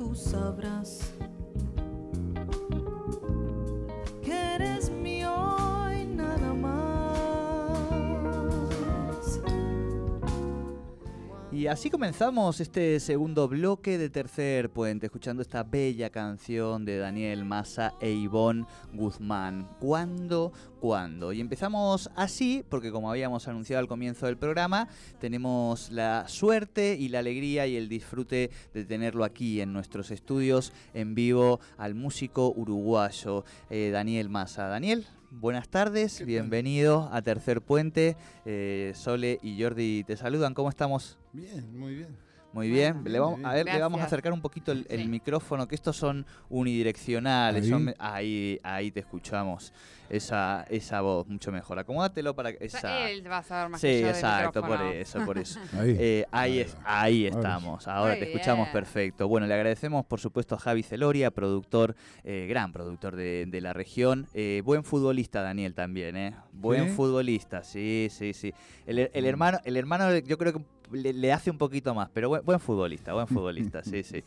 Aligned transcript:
tu 0.00 0.14
sabrás. 0.14 1.19
Y 11.60 11.66
así 11.66 11.90
comenzamos 11.90 12.58
este 12.58 12.98
segundo 13.00 13.46
bloque 13.46 13.98
de 13.98 14.08
Tercer 14.08 14.70
Puente, 14.70 15.04
escuchando 15.04 15.42
esta 15.42 15.62
bella 15.62 16.08
canción 16.08 16.86
de 16.86 16.96
Daniel 16.96 17.44
Massa 17.44 17.92
e 18.00 18.12
Ivonne 18.12 18.64
Guzmán. 18.94 19.68
¿Cuándo? 19.78 20.54
¿Cuándo? 20.80 21.34
Y 21.34 21.40
empezamos 21.42 22.10
así, 22.16 22.64
porque 22.66 22.90
como 22.90 23.10
habíamos 23.10 23.46
anunciado 23.46 23.78
al 23.78 23.88
comienzo 23.88 24.24
del 24.24 24.38
programa, 24.38 24.88
tenemos 25.20 25.90
la 25.90 26.26
suerte 26.28 26.96
y 26.98 27.10
la 27.10 27.18
alegría 27.18 27.66
y 27.66 27.76
el 27.76 27.90
disfrute 27.90 28.50
de 28.72 28.84
tenerlo 28.86 29.22
aquí 29.22 29.60
en 29.60 29.74
nuestros 29.74 30.10
estudios 30.10 30.72
en 30.94 31.14
vivo 31.14 31.60
al 31.76 31.94
músico 31.94 32.54
uruguayo 32.56 33.44
eh, 33.68 33.90
Daniel 33.92 34.30
Massa. 34.30 34.66
Daniel, 34.68 35.06
buenas 35.30 35.68
tardes, 35.68 36.24
bienvenido 36.24 37.10
a 37.12 37.20
Tercer 37.20 37.60
Puente. 37.60 38.16
Eh, 38.46 38.92
Sole 38.94 39.38
y 39.42 39.62
Jordi 39.62 40.04
te 40.04 40.16
saludan, 40.16 40.54
¿cómo 40.54 40.70
estamos? 40.70 41.19
Bien, 41.32 41.78
muy 41.78 41.94
bien. 41.94 42.16
Muy 42.52 42.68
bien, 42.68 43.02
le 43.04 43.20
vamos, 43.20 43.38
a 43.44 43.52
ver, 43.54 43.64
le 43.66 43.78
vamos 43.80 44.00
a 44.00 44.04
acercar 44.06 44.32
un 44.32 44.40
poquito 44.40 44.72
el, 44.72 44.84
el 44.90 45.02
Sí. 45.02 45.08
micrófono, 45.08 45.68
que 45.68 45.76
estos 45.76 45.96
son 45.96 46.26
unidireccionales. 46.48 47.62
Ahí. 47.64 47.70
son- 47.70 47.94
ahí, 48.00 48.58
ahí 48.64 48.90
te 48.90 48.98
escuchamos. 49.00 49.72
Esa, 50.10 50.66
esa 50.68 51.00
voz, 51.02 51.26
mucho 51.28 51.52
mejor. 51.52 51.78
Acomódatelo 51.78 52.34
para 52.34 52.52
que. 52.52 52.64
Esa, 52.64 53.08
Él 53.08 53.24
va 53.30 53.38
a 53.38 53.42
saber 53.44 53.70
más 53.70 53.80
sí, 53.80 53.86
que 53.86 54.00
yo 54.00 54.08
exacto, 54.08 54.60
por 54.60 54.82
eso, 54.82 55.24
por 55.24 55.38
eso. 55.38 55.60
Ahí. 55.78 55.96
Eh, 55.98 56.26
ahí, 56.32 56.58
es, 56.58 56.76
ahí 56.84 57.26
estamos, 57.26 57.86
ahora 57.86 58.14
Muy 58.14 58.20
te 58.20 58.32
escuchamos 58.32 58.66
bien. 58.66 58.72
perfecto. 58.72 59.28
Bueno, 59.28 59.46
le 59.46 59.54
agradecemos 59.54 60.04
por 60.04 60.18
supuesto 60.18 60.56
a 60.56 60.58
Javi 60.58 60.82
Celoria, 60.82 61.30
productor, 61.30 61.94
eh, 62.24 62.46
gran 62.48 62.72
productor 62.72 63.14
de, 63.14 63.46
de 63.46 63.60
la 63.60 63.72
región. 63.72 64.26
Eh, 64.34 64.62
buen 64.64 64.82
futbolista, 64.82 65.42
Daniel, 65.42 65.74
también, 65.74 66.16
¿eh? 66.16 66.34
Buen 66.52 66.88
¿Sí? 66.88 66.94
futbolista, 66.96 67.62
sí, 67.62 68.08
sí, 68.10 68.32
sí. 68.32 68.52
El, 68.86 69.10
el 69.12 69.26
hermano, 69.26 69.58
el 69.64 69.76
hermano 69.76 70.18
yo 70.18 70.36
creo 70.36 70.52
que 70.52 70.60
le, 70.92 71.12
le 71.12 71.32
hace 71.32 71.50
un 71.50 71.58
poquito 71.58 71.94
más, 71.94 72.08
pero 72.12 72.28
buen, 72.28 72.44
buen 72.44 72.60
futbolista, 72.60 73.12
buen 73.12 73.26
futbolista, 73.26 73.82
sí, 73.84 74.02
sí. 74.02 74.24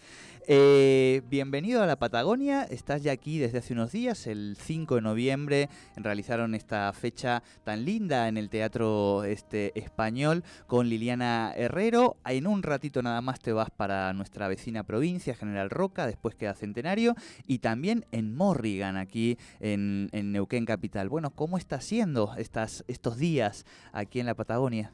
Eh, 0.48 1.22
bienvenido 1.30 1.84
a 1.84 1.86
la 1.86 1.98
Patagonia, 1.98 2.64
estás 2.64 3.04
ya 3.04 3.12
aquí 3.12 3.40
desde 3.40 3.60
hace 3.60 3.74
unos 3.74 3.92
días, 3.92 4.28
el 4.28 4.58
5 4.60 4.96
de 4.96 5.02
noviembre 5.02 5.70
realizaron 5.96 6.56
esta 6.56 6.92
fecha 6.94 7.44
tan 7.64 7.86
linda 7.86 8.28
en 8.28 8.38
el 8.38 8.50
Teatro 8.50 9.24
este, 9.24 9.78
Español 9.80 10.44
con 10.68 10.90
Liliana 10.90 11.54
Herrero. 11.56 12.18
En 12.26 12.48
un 12.48 12.64
ratito 12.64 13.02
nada 13.02 13.22
más 13.22 13.40
te 13.40 13.54
vas 13.54 13.70
para 13.70 14.14
nuestra 14.14 14.48
vecina 14.48 14.84
provincia, 14.84 15.36
General 15.36 15.70
Roca, 15.70 16.08
después 16.08 16.36
queda 16.36 16.54
Centenario, 16.54 17.16
y 17.48 17.60
también 17.60 18.06
en 18.12 18.36
Morrigan, 18.36 18.98
aquí 18.98 19.38
en, 19.60 20.10
Neuquén 20.12 20.66
Capital. 20.66 21.10
Bueno, 21.10 21.32
¿cómo 21.32 21.58
está 21.58 21.82
siendo 21.82 22.34
estas, 22.38 22.84
estos 22.88 23.18
días 23.18 23.66
aquí 23.92 24.20
en 24.20 24.26
la 24.26 24.36
Patagonia? 24.36 24.94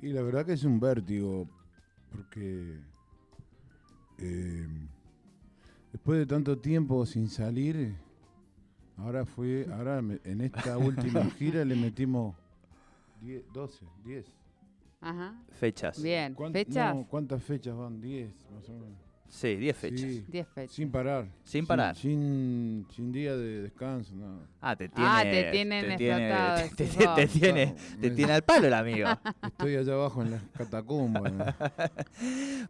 Y 0.00 0.08
la 0.08 0.22
verdad 0.22 0.44
que 0.44 0.52
es 0.52 0.64
un 0.64 0.80
vértigo, 0.80 1.48
porque 2.12 2.78
eh, 4.18 4.68
después 5.92 6.18
de 6.18 6.26
tanto 6.26 6.58
tiempo 6.58 7.04
sin 7.06 7.28
salir, 7.28 7.96
ahora 8.96 9.24
fue, 9.24 9.66
ahora 9.72 10.00
me- 10.02 10.20
en 10.24 10.40
esta 10.40 10.78
última 10.78 11.24
gira 11.38 11.64
le 11.64 11.74
metimos 11.76 12.34
10, 13.20 13.42
12, 13.52 13.84
10. 14.04 14.26
Ajá. 15.00 15.34
Fechas. 15.52 16.02
Bien. 16.02 16.34
¿Cuán- 16.34 16.52
¿Fechas? 16.52 16.94
no, 16.94 17.06
¿Cuántas 17.06 17.42
fechas 17.42 17.76
van? 17.76 18.00
10, 18.00 18.30
más 18.54 18.68
o 18.68 18.72
menos. 18.72 18.98
Sí, 19.28 19.56
10 19.56 19.76
fechas. 19.76 20.00
Sí, 20.00 20.24
10 20.28 20.46
fechas. 20.48 20.74
sin 20.76 20.90
parar. 20.92 21.26
Sin 21.42 21.66
parar. 21.66 21.96
Sin, 21.96 22.86
sin 22.94 23.10
día 23.10 23.36
de 23.36 23.62
descanso, 23.62 24.14
nada. 24.14 24.46
Ah, 24.60 24.76
te 24.76 24.88
tiene. 24.88 25.08
Ah, 25.10 25.22
te 25.24 25.50
tienen 25.50 25.96
tiene, 25.96 26.28
explotado, 26.30 26.56
te, 27.16 27.20
decís 27.22 27.32
te- 27.34 27.40
tiene, 27.40 27.64
Claro, 27.74 28.00
te 28.00 28.10
me- 28.10 28.16
tiene 28.16 28.32
al 28.32 28.42
palo 28.42 28.66
el 28.68 28.74
amigo. 28.74 29.08
Estoy 29.42 29.76
allá 29.76 29.92
abajo 29.94 30.22
en 30.22 30.30
las 30.30 30.42
catacumbas. 30.56 31.32
¿no? 31.32 31.44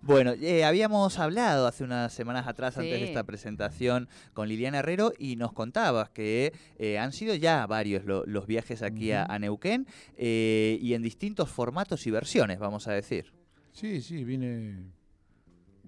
Bueno, 0.03 0.33
eh, 0.33 0.65
habíamos 0.65 1.19
hablado 1.19 1.67
hace 1.67 1.85
unas 1.85 2.13
semanas 2.13 2.47
atrás, 2.47 2.77
antes 2.79 2.99
de 3.01 3.05
esta 3.07 3.25
presentación, 3.25 4.09
con 4.33 4.49
Liliana 4.49 4.79
Herrero 4.79 5.13
y 5.19 5.37
nos 5.37 5.53
contabas 5.53 6.11
que 6.11 6.53
eh, 6.79 6.99
han 6.99 7.13
sido 7.13 7.35
ya 7.35 7.67
varios 7.67 8.05
lo- 8.05 8.25
los 8.27 8.47
viajes 8.47 8.83
aquí 8.83 9.13
a 9.13 9.39
Neuquén 9.39 9.87
eh, 10.17 10.79
y 10.81 10.95
en 10.95 11.03
distintos 11.03 11.51
formatos 11.51 12.07
y 12.07 12.11
versiones, 12.11 12.59
vamos 12.59 12.89
a 12.89 12.93
decir. 12.93 13.33
Sí, 13.73 14.01
sí, 14.01 14.25
vine. 14.25 14.85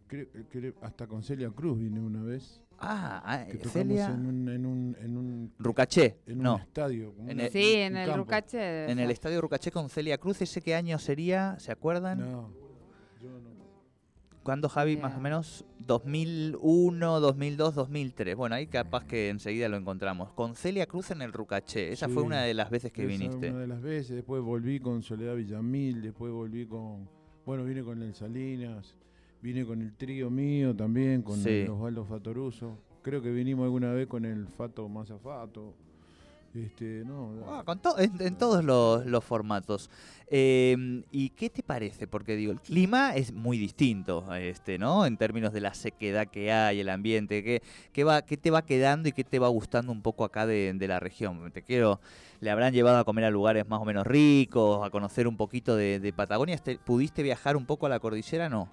Creo- 0.06 0.26
creo- 0.50 0.74
hasta 0.82 1.06
con 1.06 1.22
Celia 1.22 1.50
Cruz 1.50 1.78
vine 1.78 2.00
una 2.00 2.22
vez. 2.22 2.60
Ah, 2.78 3.22
ah, 3.24 3.44
Que 3.46 3.54
tocamos 3.58 3.72
Celia. 3.72 4.06
en 4.08 4.26
un, 4.26 4.48
en 4.50 4.66
un, 4.66 4.96
en 5.00 5.16
un, 5.16 5.52
Rucaché, 5.58 6.18
en 6.26 6.46
un 6.46 6.60
estadio. 6.60 7.14
En 7.20 7.30
una- 7.34 7.44
el- 7.46 7.50
Sí, 7.52 7.72
un 7.76 7.80
en 7.80 7.96
el 7.96 8.06
campo. 8.08 8.22
Rucache. 8.24 8.58
debe 8.58 8.92
En 8.92 8.98
el 8.98 9.10
estadio 9.10 9.40
Rucaché 9.40 9.70
con 9.70 9.88
Celia 9.88 10.18
Cruz, 10.18 10.42
¿ese 10.42 10.60
qué 10.60 10.74
año 10.74 10.98
sería? 10.98 11.58
¿Se 11.58 11.72
acuerdan? 11.72 12.18
No, 12.20 12.50
yo 13.22 13.30
no. 13.30 13.56
¿Cuándo, 14.42 14.68
Javi? 14.68 14.96
Más 14.96 15.16
o 15.16 15.20
menos 15.20 15.64
2001, 15.80 17.18
2002, 17.20 17.74
2003. 17.74 18.36
Bueno, 18.36 18.54
ahí 18.54 18.66
capaz 18.66 19.04
que 19.04 19.28
enseguida 19.28 19.68
lo 19.68 19.76
encontramos. 19.76 20.32
Con 20.34 20.54
Celia 20.54 20.86
Cruz 20.86 21.10
en 21.10 21.22
el 21.22 21.32
Rucaché. 21.32 21.92
Esa 21.92 22.08
fue 22.08 22.22
una 22.22 22.42
de 22.42 22.54
las 22.54 22.70
veces 22.70 22.92
que 22.92 23.02
Esa 23.02 23.08
viniste. 23.08 23.50
Una 23.50 23.60
de 23.60 23.66
las 23.66 23.82
veces, 23.82 24.14
después 24.16 24.42
volví 24.42 24.78
con 24.80 25.02
Soledad 25.02 25.34
Villamil, 25.34 26.02
después 26.02 26.32
volví 26.32 26.66
con. 26.66 27.08
Bueno, 27.44 27.64
vine 27.64 27.82
con 27.82 28.02
el 28.02 28.14
Salinas, 28.14 28.96
vine 29.46 29.64
con 29.64 29.80
el 29.80 29.94
trío 29.94 30.28
mío 30.28 30.74
también, 30.74 31.22
con 31.22 31.38
Sí. 31.38 31.66
Osvaldo 31.70 32.04
Fatoruso. 32.04 32.76
Creo 33.02 33.22
que 33.22 33.30
vinimos 33.30 33.62
alguna 33.64 33.92
vez 33.92 34.08
con 34.08 34.24
el 34.24 34.48
Fato 34.48 34.88
Mazafato. 34.88 35.72
Este, 36.52 37.02
no, 37.06 37.30
Ah, 37.46 37.62
con 37.66 37.78
to- 37.78 37.98
en, 37.98 38.20
en 38.20 38.34
todos 38.36 38.64
los, 38.64 39.04
los 39.06 39.22
formatos. 39.22 39.88
Eh, 40.28 41.02
¿Y 41.12 41.28
qué 41.30 41.48
te 41.50 41.62
parece? 41.62 42.06
Porque 42.08 42.34
digo, 42.34 42.50
el 42.50 42.60
clima 42.60 43.14
es 43.14 43.32
muy 43.32 43.58
distinto, 43.58 44.34
este, 44.34 44.78
¿no? 44.78 45.04
En 45.06 45.16
términos 45.18 45.52
de 45.52 45.60
la 45.60 45.74
sequedad 45.74 46.26
que 46.26 46.50
hay, 46.50 46.80
el 46.80 46.88
ambiente, 46.88 47.44
¿qué, 47.44 47.62
qué, 47.92 48.04
va, 48.04 48.22
qué 48.22 48.36
te 48.38 48.50
va 48.50 48.62
quedando 48.64 49.08
y 49.08 49.12
qué 49.12 49.22
te 49.22 49.38
va 49.38 49.48
gustando 49.48 49.92
un 49.92 50.00
poco 50.02 50.24
acá 50.24 50.46
de, 50.46 50.72
de 50.74 50.88
la 50.88 50.98
región? 50.98 51.52
Te 51.52 51.62
quiero, 51.62 52.00
le 52.40 52.50
habrán 52.50 52.72
llevado 52.72 52.98
a 52.98 53.04
comer 53.04 53.26
a 53.26 53.30
lugares 53.30 53.68
más 53.68 53.80
o 53.80 53.84
menos 53.84 54.06
ricos, 54.06 54.84
a 54.84 54.90
conocer 54.90 55.28
un 55.28 55.36
poquito 55.36 55.76
de, 55.76 56.00
de 56.00 56.12
Patagonia. 56.14 56.54
Este- 56.54 56.78
¿Pudiste 56.78 57.22
viajar 57.22 57.54
un 57.56 57.66
poco 57.66 57.84
a 57.86 57.90
la 57.90 58.00
cordillera? 58.00 58.48
No. 58.48 58.68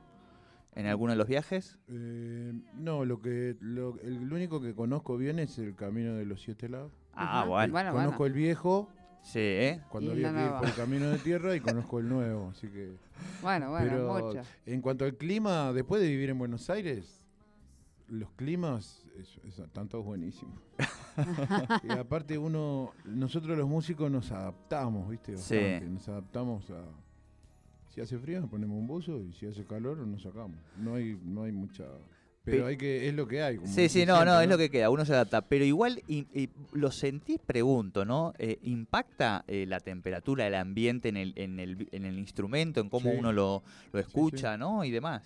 ¿En 0.75 0.87
alguno 0.87 1.11
de 1.11 1.17
los 1.17 1.27
viajes? 1.27 1.77
Eh, 1.87 2.53
no, 2.73 3.05
lo 3.05 3.21
que 3.21 3.55
lo, 3.59 3.99
el, 4.01 4.31
único 4.33 4.59
que 4.61 4.73
conozco 4.73 5.17
bien 5.17 5.37
es 5.39 5.57
el 5.59 5.75
camino 5.75 6.15
de 6.15 6.25
los 6.25 6.41
siete 6.41 6.67
lados. 6.69 6.91
Ah, 7.13 7.45
bueno. 7.47 7.71
Bueno, 7.73 7.91
conozco 7.91 8.17
bueno. 8.19 8.25
el 8.35 8.41
viejo 8.41 8.89
Sí, 9.21 9.39
¿eh? 9.39 9.81
cuando 9.89 10.11
Y 10.17 10.25
había 10.25 10.33
que 10.33 10.43
ir 10.45 10.51
por 10.59 10.67
el 10.67 10.73
camino 10.75 11.09
de 11.09 11.17
tierra 11.19 11.55
y 11.55 11.59
conozco 11.61 11.99
el 11.99 12.09
nuevo, 12.09 12.49
así 12.49 12.67
que 12.67 12.91
Bueno, 13.41 13.69
bueno, 13.71 13.87
pero 13.89 14.13
mucho. 14.33 14.41
en 14.65 14.81
cuanto 14.81 15.05
al 15.05 15.15
clima, 15.15 15.71
después 15.71 16.01
de 16.01 16.09
vivir 16.09 16.29
en 16.31 16.37
Buenos 16.39 16.69
Aires, 16.69 17.23
los 18.09 18.31
climas 18.31 19.05
es- 19.17 19.39
es- 19.45 19.59
están 19.59 19.87
todos 19.87 20.03
buenísimos. 20.03 20.59
y 21.83 21.91
aparte 21.91 22.37
uno, 22.37 22.91
nosotros 23.05 23.57
los 23.57 23.69
músicos 23.69 24.11
nos 24.11 24.29
adaptamos, 24.31 25.07
¿viste? 25.09 25.37
Sí. 25.37 25.55
Bastante, 25.55 25.85
Nos 25.87 26.09
adaptamos 26.09 26.69
a 26.71 26.81
si 27.93 28.01
hace 28.01 28.17
frío 28.17 28.41
nos 28.41 28.49
ponemos 28.49 28.77
un 28.77 28.87
buzo 28.87 29.21
y 29.21 29.33
si 29.33 29.45
hace 29.45 29.63
calor 29.65 29.97
nos 29.99 30.23
sacamos. 30.23 30.57
No 30.77 30.95
hay 30.95 31.19
no 31.23 31.43
hay 31.43 31.51
mucha 31.51 31.83
Pero 32.43 32.63
Pe- 32.63 32.69
hay 32.69 32.77
que, 32.77 33.07
es 33.07 33.13
lo 33.13 33.27
que 33.27 33.43
hay. 33.43 33.57
como 33.57 33.67
Sí, 33.71 33.87
sí, 33.87 34.05
no, 34.05 34.25
no, 34.25 34.41
es 34.41 34.49
lo 34.49 34.57
que 34.57 34.69
queda, 34.71 34.89
uno 34.89 35.05
se 35.05 35.13
adapta. 35.13 35.41
Pero 35.43 35.63
igual, 35.63 36.01
y, 36.07 36.25
y 36.33 36.49
lo 36.73 36.91
sentís, 36.91 37.39
pregunto, 37.39 38.03
¿no? 38.03 38.33
Eh, 38.39 38.57
¿Impacta 38.63 39.45
eh, 39.47 39.65
la 39.67 39.79
temperatura, 39.79 40.47
el 40.47 40.55
ambiente 40.55 41.09
en 41.09 41.17
el, 41.17 41.33
en 41.35 41.59
el, 41.59 41.87
en 41.91 42.05
el 42.05 42.17
instrumento, 42.17 42.81
en 42.81 42.89
cómo 42.89 43.11
Sí. 43.11 43.15
uno 43.17 43.31
lo, 43.31 43.63
lo 43.91 43.99
sí. 44.01 44.05
escucha, 44.07 44.57
¿no? 44.57 44.83
Y 44.83 44.91
demás. 44.91 45.23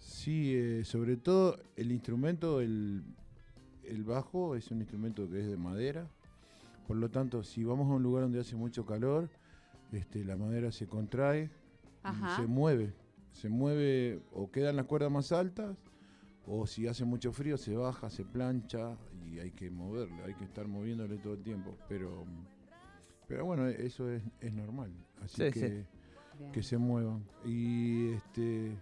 Sí, 0.00 0.52
eh, 0.54 0.82
sobre 0.84 1.16
todo 1.16 1.58
el 1.76 1.92
instrumento, 1.92 2.60
el, 2.60 3.02
el 3.84 4.02
bajo 4.04 4.56
es 4.56 4.70
un 4.70 4.80
instrumento 4.80 5.30
que 5.30 5.40
es 5.40 5.46
de 5.48 5.56
madera. 5.56 6.08
Por 6.88 6.96
lo 6.96 7.08
tanto, 7.08 7.44
si 7.44 7.62
vamos 7.62 7.88
a 7.88 7.94
un 7.94 8.02
lugar 8.02 8.24
donde 8.24 8.40
hace 8.40 8.56
mucho 8.56 8.84
calor, 8.84 9.28
este, 9.92 10.24
la 10.24 10.36
madera 10.36 10.72
se 10.72 10.86
contrae 10.88 11.48
Ajá. 12.02 12.34
y 12.34 12.42
se 12.42 12.46
mueve. 12.48 12.92
Se 13.32 13.48
mueve 13.48 14.20
o 14.32 14.50
quedan 14.50 14.76
las 14.76 14.86
cuerdas 14.86 15.10
más 15.10 15.32
altas, 15.32 15.76
o 16.46 16.66
si 16.66 16.88
hace 16.88 17.04
mucho 17.04 17.32
frío 17.32 17.56
se 17.56 17.76
baja, 17.76 18.10
se 18.10 18.24
plancha 18.24 18.96
y 19.24 19.38
hay 19.38 19.52
que 19.52 19.70
moverle, 19.70 20.22
hay 20.24 20.34
que 20.34 20.44
estar 20.44 20.66
moviéndole 20.66 21.18
todo 21.18 21.34
el 21.34 21.42
tiempo. 21.42 21.76
Pero, 21.88 22.24
pero 23.28 23.44
bueno, 23.44 23.66
eso 23.68 24.10
es, 24.10 24.22
es 24.40 24.52
normal. 24.52 24.90
Así 25.22 25.36
Sí, 25.44 25.52
sí. 25.52 25.60
que 25.60 25.84
que 26.52 26.62
se 26.62 26.78
muevan. 26.78 27.22
Y 27.44 28.12
este 28.12 28.74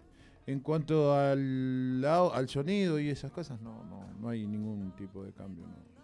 en 0.46 0.60
cuanto 0.60 1.12
al, 1.12 2.02
al 2.04 2.48
sonido 2.48 2.98
y 3.00 3.08
esas 3.10 3.32
cosas, 3.32 3.60
no, 3.60 3.84
no, 3.84 4.08
no 4.20 4.28
hay 4.28 4.46
ningún 4.46 4.92
tipo 4.96 5.22
de 5.24 5.32
cambio. 5.32 5.66
no. 5.66 5.97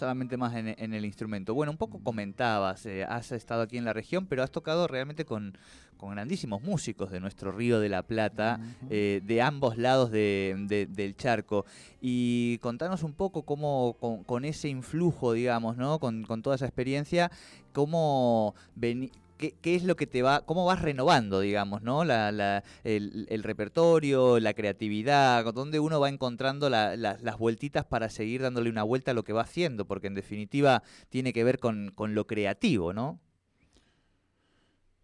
Solamente 0.00 0.38
más 0.38 0.54
en, 0.56 0.68
en 0.78 0.94
el 0.94 1.04
instrumento. 1.04 1.52
Bueno, 1.52 1.72
un 1.72 1.76
poco 1.76 1.98
comentabas, 2.02 2.86
eh, 2.86 3.04
has 3.04 3.32
estado 3.32 3.60
aquí 3.60 3.76
en 3.76 3.84
la 3.84 3.92
región, 3.92 4.24
pero 4.24 4.42
has 4.42 4.50
tocado 4.50 4.86
realmente 4.88 5.26
con, 5.26 5.52
con 5.98 6.12
grandísimos 6.12 6.62
músicos 6.62 7.10
de 7.10 7.20
nuestro 7.20 7.52
Río 7.52 7.78
de 7.80 7.90
la 7.90 8.02
Plata, 8.02 8.58
eh, 8.88 9.20
de 9.22 9.42
ambos 9.42 9.76
lados 9.76 10.10
de- 10.10 10.56
de- 10.68 10.86
del 10.86 11.14
charco. 11.18 11.66
Y 12.00 12.56
contanos 12.62 13.02
un 13.02 13.12
poco 13.12 13.42
cómo, 13.42 13.98
con, 14.00 14.24
con 14.24 14.46
ese 14.46 14.70
influjo, 14.70 15.34
digamos, 15.34 15.76
¿no? 15.76 15.98
Con, 15.98 16.22
con 16.22 16.40
toda 16.40 16.56
esa 16.56 16.64
experiencia, 16.64 17.30
cómo 17.74 18.54
veni- 18.74 19.10
¿Qué, 19.40 19.54
qué 19.62 19.74
es 19.74 19.84
lo 19.84 19.96
que 19.96 20.06
te 20.06 20.20
va, 20.22 20.44
cómo 20.44 20.66
vas 20.66 20.82
renovando, 20.82 21.40
digamos, 21.40 21.80
¿no? 21.82 22.04
La, 22.04 22.30
la- 22.30 22.62
el, 22.84 23.26
el 23.30 23.42
repertorio, 23.42 24.38
la 24.38 24.52
creatividad, 24.54 25.52
dónde 25.54 25.80
uno 25.80 25.98
va 25.98 26.10
encontrando 26.10 26.68
la- 26.68 26.94
la- 26.96 27.16
las 27.22 27.38
vueltitas 27.38 27.86
para 27.86 28.10
seguir 28.10 28.42
dándole 28.42 28.68
una 28.70 28.82
vuelta 28.82 29.12
a 29.12 29.14
lo 29.14 29.24
que 29.24 29.32
va 29.32 29.42
haciendo, 29.42 29.86
porque 29.86 30.08
en 30.08 30.14
definitiva 30.14 30.82
tiene 31.08 31.32
que 31.32 31.42
ver 31.44 31.58
con, 31.58 31.90
con 31.94 32.14
lo 32.14 32.26
creativo, 32.26 32.92
¿no? 32.92 33.18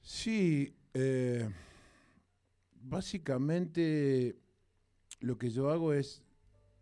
Sí, 0.02 0.74
eh, 0.94 1.48
básicamente 2.82 4.36
lo 5.20 5.38
que 5.38 5.50
yo 5.50 5.70
hago 5.70 5.92
es 5.92 6.22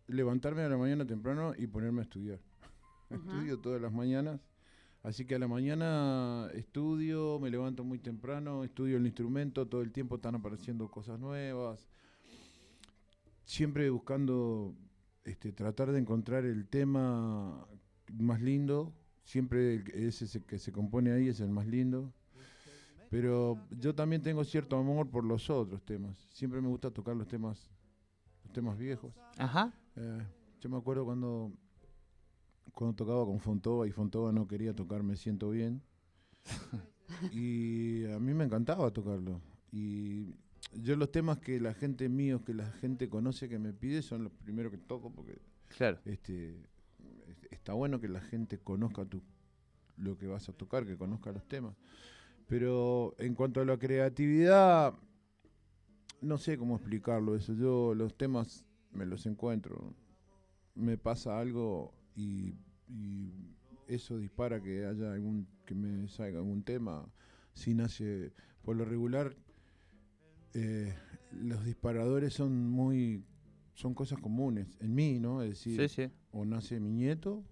levantarme 0.07 0.63
a 0.63 0.69
la 0.69 0.77
mañana 0.77 1.05
temprano 1.05 1.53
y 1.57 1.67
ponerme 1.67 2.01
a 2.01 2.03
estudiar. 2.03 2.39
Estudio 3.09 3.59
todas 3.59 3.81
las 3.81 3.91
mañanas. 3.91 4.39
Así 5.05 5.23
que 5.23 5.35
a 5.35 5.39
la 5.39 5.47
mañana 5.47 6.49
estudio, 6.55 7.39
me 7.39 7.51
levanto 7.51 7.83
muy 7.83 7.99
temprano, 7.99 8.63
estudio 8.63 8.97
el 8.97 9.05
instrumento, 9.05 9.67
todo 9.67 9.81
el 9.83 9.91
tiempo 9.91 10.15
están 10.15 10.33
apareciendo 10.33 10.89
cosas 10.89 11.19
nuevas. 11.19 11.87
Siempre 13.43 13.87
buscando 13.91 14.73
este, 15.23 15.51
tratar 15.51 15.91
de 15.91 15.99
encontrar 15.99 16.43
el 16.45 16.67
tema 16.67 17.67
más 18.17 18.41
lindo. 18.41 18.93
Siempre 19.23 19.75
el 19.75 19.83
que- 19.83 20.07
ese 20.07 20.25
se- 20.27 20.43
que 20.43 20.57
se 20.57 20.71
compone 20.71 21.11
ahí 21.11 21.27
es 21.27 21.39
el 21.39 21.49
más 21.49 21.67
lindo. 21.67 22.11
Pero 23.11 23.59
yo 23.79 23.93
también 23.93 24.23
tengo 24.23 24.43
cierto 24.43 24.75
amor 24.75 25.07
por 25.11 25.23
los 25.23 25.49
otros 25.51 25.83
temas. 25.83 26.17
Siempre 26.33 26.59
me 26.61 26.67
gusta 26.67 26.89
tocar 26.89 27.15
los 27.15 27.27
temas, 27.27 27.69
los 28.43 28.51
temas 28.53 28.75
viejos. 28.77 29.13
Ajá. 29.37 29.71
Eh, 29.95 30.19
yo 30.61 30.69
me 30.69 30.77
acuerdo 30.77 31.05
cuando, 31.05 31.51
cuando 32.73 32.95
tocaba 32.95 33.25
con 33.25 33.39
Fontova 33.39 33.87
y 33.87 33.91
Fontova 33.91 34.31
no 34.31 34.47
quería 34.47 34.73
tocar 34.75 35.03
Me 35.03 35.15
Siento 35.15 35.49
Bien. 35.51 35.81
y 37.31 38.05
a 38.05 38.19
mí 38.19 38.33
me 38.33 38.43
encantaba 38.43 38.91
tocarlo. 38.91 39.41
Y 39.71 40.33
yo 40.81 40.95
los 40.95 41.11
temas 41.11 41.39
que 41.39 41.59
la 41.59 41.73
gente 41.73 42.09
mío, 42.09 42.43
que 42.43 42.53
la 42.53 42.69
gente 42.71 43.09
conoce, 43.09 43.47
que 43.49 43.59
me 43.59 43.73
pide, 43.73 44.01
son 44.01 44.23
los 44.23 44.31
primeros 44.33 44.71
que 44.71 44.77
toco 44.77 45.11
porque 45.11 45.37
Claro. 45.77 45.99
este, 46.05 46.51
es- 47.27 47.47
está 47.51 47.73
bueno 47.73 47.99
que 47.99 48.07
la 48.07 48.21
gente 48.21 48.57
conozca 48.59 49.05
tu, 49.05 49.21
lo 49.97 50.17
que 50.17 50.27
vas 50.27 50.47
a 50.49 50.53
tocar, 50.53 50.85
que 50.85 50.97
conozca 50.97 51.31
los 51.31 51.45
temas. 51.47 51.75
Pero 52.47 53.15
en 53.17 53.33
cuanto 53.33 53.61
a 53.61 53.65
la 53.65 53.77
creatividad, 53.77 54.93
no 56.21 56.37
sé 56.37 56.57
cómo 56.57 56.75
explicarlo 56.75 57.35
eso. 57.35 57.53
Yo 57.53 57.93
los 57.95 58.15
temas 58.15 58.65
me 58.91 59.05
los 59.05 59.25
encuentro, 59.25 59.93
me 60.75 60.97
pasa 60.97 61.39
algo 61.39 61.93
y, 62.15 62.55
y 62.87 63.31
eso 63.87 64.17
dispara 64.17 64.61
que 64.61 64.85
haya 64.85 65.13
algún 65.13 65.47
que 65.65 65.75
me 65.75 66.07
salga 66.07 66.39
algún 66.39 66.63
tema. 66.63 67.05
Si 67.53 67.73
nace 67.73 68.31
por 68.63 68.75
lo 68.75 68.85
regular, 68.85 69.35
eh, 70.53 70.93
los 71.31 71.65
disparadores 71.65 72.33
son 72.33 72.69
muy 72.69 73.23
son 73.73 73.93
cosas 73.93 74.19
comunes 74.19 74.77
en 74.79 74.95
mí, 74.95 75.19
¿no? 75.19 75.41
Es 75.41 75.49
decir, 75.49 75.89
Sí, 75.89 76.03
sí. 76.03 76.11
o 76.31 76.45
nace 76.45 76.79
mi 76.79 76.91
nieto 76.91 77.43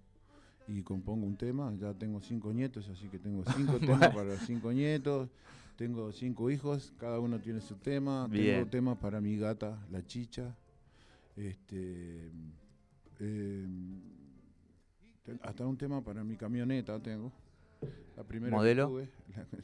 y 0.66 0.82
compongo 0.82 1.26
un 1.26 1.36
tema, 1.36 1.74
ya 1.78 1.92
tengo 1.92 2.22
cinco 2.22 2.52
nietos, 2.54 2.88
así 2.88 3.08
que 3.08 3.18
tengo 3.18 3.44
cinco 3.54 3.78
temas 3.78 4.08
para 4.14 4.34
cinco 4.38 4.72
nietos, 4.72 5.28
tengo 5.76 6.10
cinco 6.12 6.50
hijos, 6.50 6.94
cada 6.98 7.20
uno 7.20 7.38
tiene 7.40 7.60
su 7.60 7.76
tema, 7.76 8.26
Bien. 8.26 8.54
tengo 8.56 8.70
temas 8.70 8.96
para 8.96 9.20
mi 9.20 9.36
gata, 9.36 9.86
la 9.90 10.02
chicha, 10.06 10.56
este 11.36 12.30
eh, 13.20 13.66
hasta 15.42 15.66
un 15.66 15.76
tema 15.76 16.02
para 16.02 16.22
mi 16.24 16.36
camioneta 16.36 17.00
tengo. 17.00 17.32
La 18.16 18.24
primera 18.24 18.54
¿Modelo? 18.56 18.88
que 18.96 19.08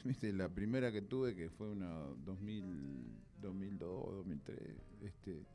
tuve, 0.03 0.31
la, 0.33 0.49
primera 0.49 0.91
que 0.91 1.01
tuve 1.01 1.33
que 1.35 1.49
fue 1.49 1.69
una 1.69 1.89
2000, 2.25 3.05
2002, 3.41 4.05
2003, 4.15 4.59
este 5.03 5.45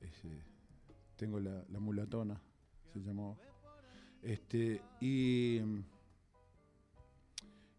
ese, 0.00 0.28
tengo 1.16 1.38
la, 1.38 1.64
la 1.70 1.78
mulatona, 1.78 2.40
se 2.92 3.00
llamaba. 3.00 3.36
Este, 4.22 4.82
y 5.00 5.60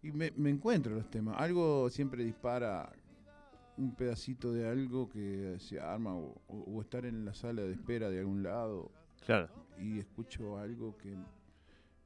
y 0.01 0.12
me, 0.12 0.31
me 0.31 0.50
encuentro 0.50 0.95
los 0.95 1.09
temas. 1.09 1.35
Algo 1.38 1.89
siempre 1.89 2.24
dispara 2.24 2.91
un 3.77 3.95
pedacito 3.95 4.53
de 4.53 4.68
algo 4.68 5.09
que 5.09 5.57
se 5.59 5.80
arma 5.80 6.15
o, 6.15 6.42
o- 6.47 6.63
o 6.68 6.81
estar 6.81 7.06
en 7.06 7.25
la 7.25 7.33
sala 7.33 7.61
de 7.63 7.71
espera 7.73 8.09
de 8.09 8.19
algún 8.19 8.44
lado 8.44 8.92
Y 9.80 9.99
escucho 9.99 10.57
algo 10.57 10.97
que 10.97 11.15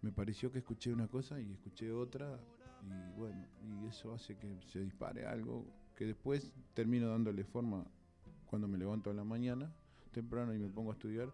me 0.01 0.11
pareció 0.11 0.51
que 0.51 0.59
escuché 0.59 0.93
una 0.93 1.07
cosa 1.07 1.39
y 1.39 1.51
escuché 1.51 1.91
otra 1.91 2.39
y 2.83 3.19
bueno, 3.19 3.43
y 3.63 3.87
eso 3.87 4.13
hace 4.13 4.37
que 4.37 4.47
se 4.71 4.79
dispare 4.79 5.25
algo 5.25 5.65
que 5.95 6.05
después 6.05 6.53
termino 6.73 7.09
dándole 7.09 7.43
forma 7.43 7.85
cuando 8.45 8.67
me 8.67 8.77
levanto 8.77 9.09
a 9.09 9.13
la 9.13 9.23
mañana 9.23 9.73
temprano 10.11 10.53
y 10.53 10.59
me 10.59 10.69
pongo 10.69 10.91
a 10.91 10.93
estudiar 10.93 11.33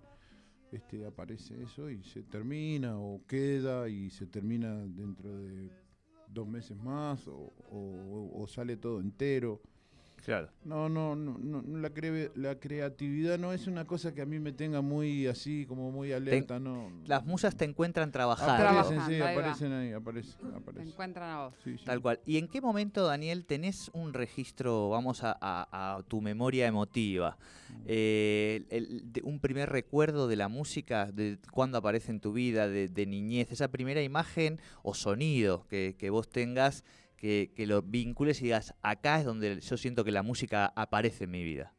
este 0.72 1.06
aparece 1.06 1.62
eso 1.62 1.90
y 1.90 2.02
se 2.04 2.24
termina 2.24 2.98
o 2.98 3.22
queda 3.28 3.90
y 3.90 4.10
se 4.10 4.26
termina 4.26 4.74
dentro 4.88 5.38
de 5.38 5.70
dos 6.30 6.48
meses 6.48 6.78
más 6.78 7.28
o 7.28 8.46
sale 8.48 8.78
todo 8.78 9.02
entero 9.02 9.62
Claro. 10.24 10.50
no, 10.64 10.88
no, 10.88 11.16
no, 11.16 11.38
no, 11.38 11.62
no, 11.62 11.78
la, 11.80 11.90
cre- 11.94 12.32
la 12.36 12.60
creatividad 12.60 13.38
no 13.38 13.52
es 13.52 13.68
una 13.68 13.86
cosa 13.86 14.14
que 14.14 14.22
a 14.22 14.26
mí 14.26 14.40
me 14.40 14.54
tenga 14.54 14.82
muy 14.82 15.28
así, 15.28 15.66
como 15.66 15.92
muy 15.92 16.14
alerta, 16.14 16.60
no. 16.60 16.90
Las 17.06 17.26
musas 17.26 17.56
te 17.58 17.66
encuentran 17.66 18.12
trabajando. 18.12 18.56
Trabajando, 18.56 19.02
Aparecen, 19.02 19.06
sí, 19.08 19.22
ahí 19.22 19.36
va. 19.36 19.42
aparecen 19.42 19.72
ahí, 19.74 19.92
aparecen, 19.92 20.34
Te 20.52 20.56
aparecen. 20.58 20.88
encuentran 20.88 21.30
a 21.30 21.46
vos. 21.46 21.54
Sí, 21.64 21.78
sí. 21.78 21.84
Tal 21.84 22.02
cual. 22.02 22.20
¿Y 22.26 22.38
en 22.38 22.48
qué 22.48 22.62
momento, 22.62 23.06
Daniel, 23.06 23.46
tenés 23.46 23.90
un 23.94 24.14
registro, 24.14 24.90
vamos 24.90 25.24
a, 25.24 25.38
a- 25.42 25.96
a 25.98 26.04
tu 26.04 26.22
memoria 26.22 26.68
emotiva? 26.68 27.38
Eh, 27.86 28.64
el- 28.70 29.12
de- 29.12 29.22
un 29.24 29.40
primer 29.40 29.70
recuerdo 29.70 30.28
de 30.28 30.36
la 30.38 30.48
música, 30.48 31.12
de 31.12 31.38
cuándo 31.52 31.78
aparece 31.78 32.12
en 32.12 32.20
tu 32.22 32.32
vida, 32.32 32.68
de, 32.70 32.88
de 32.88 33.06
niñez, 33.06 33.52
esa 33.52 33.68
primera 33.68 34.02
imagen 34.02 34.60
o 34.84 34.94
sonido 34.94 35.66
que, 35.68 35.96
que 35.98 36.10
vos 36.10 36.30
tengas, 36.30 36.86
que, 37.24 37.54
que 37.56 37.66
lo 37.66 37.82
vincules 37.82 38.42
y 38.42 38.44
digas, 38.44 38.76
acá 38.82 39.18
es 39.18 39.26
donde 39.26 39.62
yo 39.62 39.78
siento 39.78 40.04
que 40.04 40.12
la 40.12 40.24
música 40.24 40.66
aparece 40.76 41.24
en 41.24 41.32
mi 41.32 41.42
vida. 41.42 41.74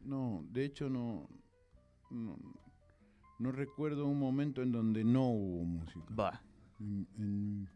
No, 0.00 0.44
de 0.52 0.66
hecho 0.66 0.90
no, 0.90 1.30
no, 2.10 2.36
no 3.38 3.52
recuerdo 3.52 4.04
un 4.04 4.18
momento 4.18 4.60
en 4.60 4.70
donde 4.70 5.02
no 5.02 5.30
hubo 5.30 5.64
música. 5.64 6.14
Va. 6.14 6.42
En, 6.78 7.08
en 7.16 7.68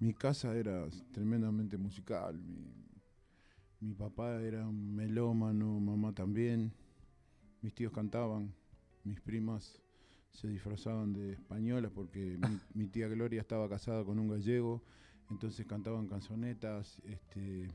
mi 0.00 0.12
casa 0.12 0.56
era 0.56 0.88
tremendamente 1.12 1.78
musical. 1.78 2.36
Mi, 2.42 2.66
mi 3.78 3.94
papá 3.94 4.42
era 4.42 4.66
un 4.66 4.96
melómano, 4.96 5.78
mamá 5.78 6.12
también. 6.12 6.72
Mis 7.62 7.72
tíos 7.76 7.92
cantaban, 7.92 8.52
mis 9.04 9.20
primas 9.20 9.80
se 10.32 10.48
disfrazaban 10.48 11.12
de 11.12 11.34
españolas 11.34 11.92
porque 11.92 12.36
mi, 12.38 12.58
mi 12.74 12.88
tía 12.88 13.06
Gloria 13.06 13.40
estaba 13.40 13.68
casada 13.68 14.04
con 14.04 14.18
un 14.18 14.26
gallego, 14.26 14.82
entonces 15.30 15.66
cantaban 15.66 16.06
canzonetas. 16.06 16.98
Este, 17.04 17.68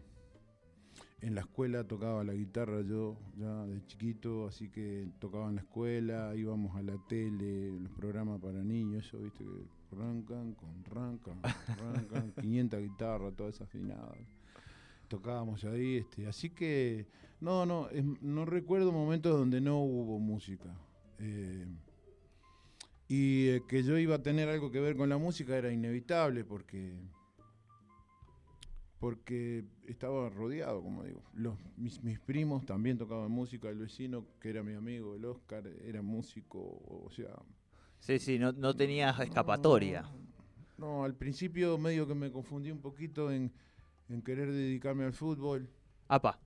en 1.22 1.36
la 1.36 1.42
escuela 1.42 1.86
tocaba 1.88 2.24
la 2.24 2.34
guitarra 2.34 2.82
yo, 2.82 3.18
ya 3.38 3.66
de 3.66 3.86
chiquito, 3.86 4.46
así 4.48 4.70
que 4.70 5.08
tocaba 5.20 5.48
en 5.50 5.56
la 5.56 5.62
escuela, 5.62 6.34
íbamos 6.36 6.76
a 6.76 6.82
la 6.84 6.98
tele, 7.08 7.80
los 7.80 7.92
programas 7.94 8.42
para 8.42 8.62
niños, 8.64 9.06
eso, 9.06 9.20
viste, 9.20 9.44
que 9.46 9.96
rancan, 9.96 10.54
con 10.54 10.84
rancan, 10.84 11.40
rancan, 11.78 12.34
500 12.42 12.82
guitarras, 12.82 13.34
todas 13.36 13.62
afinadas. 13.62 14.18
Tocábamos 15.08 15.64
ahí, 15.64 15.98
este, 15.98 16.28
así 16.28 16.50
que, 16.50 17.08
no, 17.40 17.66
no, 17.66 17.90
es- 17.90 18.04
no 18.22 18.46
recuerdo 18.46 18.92
momentos 18.92 19.38
donde 19.38 19.62
no 19.62 19.80
hubo 19.82 20.20
música. 20.20 20.76
Eh, 21.20 21.66
y 23.08 23.48
eh, 23.48 23.64
que 23.68 23.84
yo 23.84 23.98
iba 23.98 24.16
a 24.16 24.24
tener 24.24 24.50
algo 24.50 24.72
que 24.72 24.80
ver 24.82 24.96
con 24.98 25.08
la 25.10 25.18
música 25.18 25.56
era 25.58 25.72
inevitable 25.72 26.44
porque 26.44 26.94
porque 29.04 29.66
estaba 29.86 30.30
rodeado, 30.30 30.82
como 30.82 31.04
digo. 31.04 31.22
Los, 31.34 31.58
mis, 31.76 32.02
mis 32.02 32.22
primos 32.22 32.66
también 32.66 32.98
tocaban 32.98 33.30
música, 33.30 33.68
el 33.68 33.78
vecino, 33.78 34.26
que 34.40 34.50
era 34.50 34.64
mi 34.64 34.76
amigo, 34.76 35.14
el 35.16 35.26
Oscar, 35.26 35.68
era 35.84 36.02
músico, 36.02 36.60
o 36.88 37.10
sea... 37.12 37.36
Sí, 38.00 38.18
sí, 38.18 38.40
no, 38.40 38.54
no 38.54 38.74
tenías 38.74 39.20
escapatoria. 39.20 40.06
No, 40.78 41.04
al 41.04 41.16
principio 41.16 41.78
medio 41.78 42.08
que 42.08 42.16
me 42.16 42.32
confundí 42.32 42.72
un 42.72 42.80
poquito 42.80 43.30
en, 43.30 43.52
en 44.08 44.22
querer 44.22 44.50
dedicarme 44.54 45.04
al 45.04 45.12
fútbol. 45.14 45.68
Apa, 46.08 46.40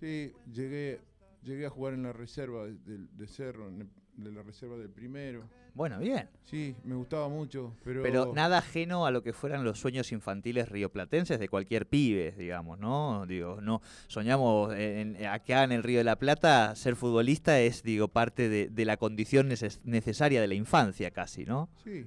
Sí, 0.00 0.32
llegué, 0.52 1.00
llegué 1.44 1.66
a 1.66 1.70
jugar 1.70 1.94
en 1.94 2.02
la 2.02 2.12
reserva 2.12 2.66
de, 2.66 2.74
de- 2.78 3.06
de 3.06 3.26
Cerro, 3.28 3.68
en 3.68 3.82
el- 3.82 3.90
de 4.24 4.32
la 4.32 4.42
reserva 4.42 4.76
del 4.76 4.90
primero. 4.90 5.48
Bueno, 5.76 5.98
bien. 5.98 6.28
Sí, 6.44 6.74
me 6.84 6.94
gustaba 6.94 7.28
mucho, 7.28 7.74
pero... 7.84 8.02
Pero 8.02 8.32
nada 8.34 8.58
ajeno 8.58 9.04
a 9.06 9.10
lo 9.10 9.22
que 9.22 9.32
fueran 9.32 9.62
los 9.62 9.78
sueños 9.78 10.10
infantiles 10.10 10.68
rioplatenses 10.70 11.38
de 11.38 11.48
cualquier 11.48 11.86
pibe, 11.86 12.32
digamos, 12.32 12.78
¿no? 12.78 13.26
Digo, 13.26 13.60
no 13.60 13.82
soñamos 14.08 14.72
en- 14.74 15.24
acá 15.26 15.64
en 15.64 15.72
el 15.72 15.82
Río 15.82 15.98
de 15.98 16.04
la 16.04 16.16
Plata, 16.16 16.74
ser 16.76 16.96
futbolista 16.96 17.60
es, 17.60 17.82
digo, 17.82 18.08
parte 18.08 18.48
de, 18.48 18.68
de 18.68 18.84
la 18.86 18.96
condición 18.96 19.50
neces- 19.50 19.80
necesaria 19.84 20.40
de 20.40 20.48
la 20.48 20.54
infancia 20.54 21.10
casi, 21.10 21.44
¿no? 21.44 21.68
Sí, 21.84 22.06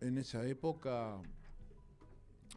en 0.00 0.18
esa 0.18 0.46
época 0.46 1.16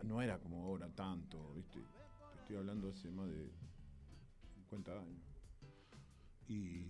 no 0.04 0.22
era 0.22 0.38
como 0.38 0.64
ahora 0.64 0.88
tanto, 0.96 1.54
¿viste? 1.56 1.80
Te 1.80 2.40
estoy 2.42 2.58
hablando 2.58 2.90
hace 2.90 3.10
más 3.10 3.28
de 3.30 3.50
50 4.56 4.92
años. 4.92 5.18
Y, 6.48 6.86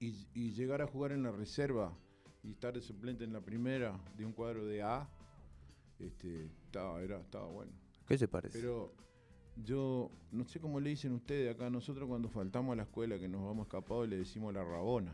y, 0.00 0.26
y 0.34 0.52
llegar 0.52 0.82
a 0.82 0.86
jugar 0.86 1.12
en 1.12 1.22
la 1.22 1.30
reserva 1.32 1.92
y 2.42 2.50
estar 2.52 2.72
de 2.74 2.80
suplente 2.82 3.24
en 3.24 3.32
la 3.32 3.40
primera 3.40 3.98
de 4.16 4.24
un 4.24 4.32
cuadro 4.32 4.64
de 4.66 4.82
A, 4.82 5.08
este, 5.98 6.46
estaba, 6.66 7.00
era, 7.02 7.18
estaba 7.20 7.46
bueno. 7.46 7.72
¿Qué 8.06 8.16
te 8.18 8.28
parece? 8.28 8.58
Pero 8.58 8.92
yo 9.56 10.10
no 10.32 10.44
sé 10.44 10.60
cómo 10.60 10.78
le 10.80 10.90
dicen 10.90 11.12
ustedes 11.12 11.54
acá, 11.54 11.70
nosotros 11.70 12.08
cuando 12.08 12.28
faltamos 12.28 12.74
a 12.74 12.76
la 12.76 12.82
escuela 12.84 13.18
que 13.18 13.28
nos 13.28 13.42
vamos 13.42 13.66
escapados 13.66 14.08
le 14.08 14.18
decimos 14.18 14.52
la 14.54 14.62
rabona. 14.62 15.12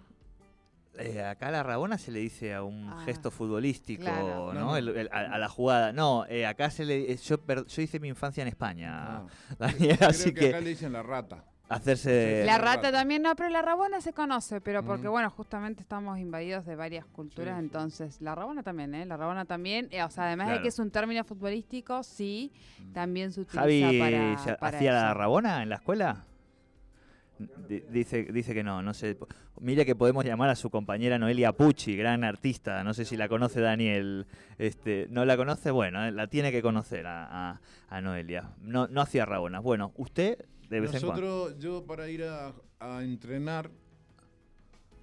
Eh, 0.99 1.23
acá 1.25 1.49
a 1.49 1.51
la 1.51 1.63
Rabona 1.63 1.97
se 1.97 2.11
le 2.13 2.19
dice 2.21 2.53
a 2.53 2.63
un 2.63 2.87
Ah, 2.87 3.01
gesto 3.07 3.31
futbolístico, 3.31 4.03
claro. 4.03 4.53
¿no? 4.53 4.61
No, 4.61 4.61
no. 4.67 4.77
El- 4.77 4.89
el- 4.91 5.09
a, 5.11 5.21
a 5.21 5.39
la 5.39 5.49
jugada. 5.49 5.91
No, 5.91 6.27
eh, 6.27 6.45
acá 6.45 6.69
se 6.71 6.85
le. 6.85 7.17
Yo, 7.17 7.39
yo 7.67 7.83
hice 7.83 7.99
mi 7.99 8.09
infancia 8.09 8.43
en 8.43 8.49
España, 8.49 8.91
Ah, 8.93 9.27
Daniel, 9.59 9.97
creo 9.97 10.09
así 10.11 10.35
que 10.35 10.49
acá 10.51 10.59
que 10.59 10.65
le 10.65 10.69
dicen 10.71 10.93
la 10.93 11.03
rata. 11.03 11.47
Hacerse. 11.75 12.45
La 12.47 12.53
la 12.53 12.59
rata 12.59 12.93
también, 12.93 13.23
no, 13.23 13.35
pero 13.37 13.49
la 13.51 13.63
rabona 13.63 14.01
se 14.01 14.13
conoce, 14.13 14.61
pero 14.61 14.85
porque, 14.85 15.09
Mm. 15.09 15.13
bueno, 15.13 15.31
justamente 15.31 15.83
estamos 15.83 16.19
invadidos 16.19 16.65
de 16.67 16.77
varias 16.77 17.05
culturas, 17.07 17.55
Sí, 17.57 17.61
sí. 17.61 17.65
entonces 17.67 18.21
la 18.21 18.35
rabona 18.35 18.63
también, 18.63 18.95
¿eh? 18.95 19.07
La 19.07 19.17
rabona 19.17 19.45
también, 19.45 19.89
eh, 19.91 20.03
o 20.03 20.11
sea, 20.11 20.25
además 20.27 20.51
de 20.51 20.63
que 20.63 20.69
es 20.69 20.79
un 20.79 20.91
término 20.91 21.25
futbolístico, 21.25 22.03
sí, 22.03 22.53
también 22.93 23.33
se 23.33 23.41
utiliza 23.43 23.61
Javi 23.61 23.99
para, 23.99 24.39
¿se 24.39 24.55
para 24.55 24.77
hacía 24.77 24.93
la. 24.93 25.15
Rabona 25.15 25.63
en 25.63 25.69
la 25.69 25.77
escuela. 25.77 26.25
Di- 27.69 27.81
Dice, 27.91 28.25
dice 28.33 28.55
que 28.55 28.63
no, 28.63 28.83
no 28.83 28.95
sé. 28.95 29.17
Mire 29.61 29.85
que 29.85 29.97
podemos 29.97 30.25
llamar 30.25 30.49
a 30.51 30.55
su 30.55 30.71
compañera 30.71 31.19
Noelia 31.19 31.53
Pucci, 31.53 31.97
gran 31.97 32.23
artista. 32.25 32.85
No 32.85 32.95
sé 32.95 33.05
si 33.05 33.17
la 33.17 33.29
conoce 33.29 33.61
Daniel. 33.61 34.27
Este, 34.59 35.07
¿No 35.11 35.25
la 35.25 35.37
conoce? 35.37 35.71
Bueno, 35.73 36.05
eh, 36.05 36.13
la 36.13 36.27
tiene 36.29 36.53
que 36.53 36.63
conocer 36.63 37.07
a, 37.07 37.51
a- 37.53 37.61
a 37.89 38.01
Noelia. 38.01 38.51
No, 38.61 38.87
no 38.89 39.01
hacía 39.01 39.25
Rabonas. 39.25 39.63
Bueno, 39.63 39.93
usted 39.97 40.45
de 40.73 40.81
vez 40.81 40.95
en 40.95 41.03
cuando. 41.03 41.21
Nosotros, 41.21 41.59
yo 41.59 41.85
para 41.85 42.09
ir 42.09 42.25
a, 42.25 42.55
a 42.81 43.05
entrenar, 43.05 43.71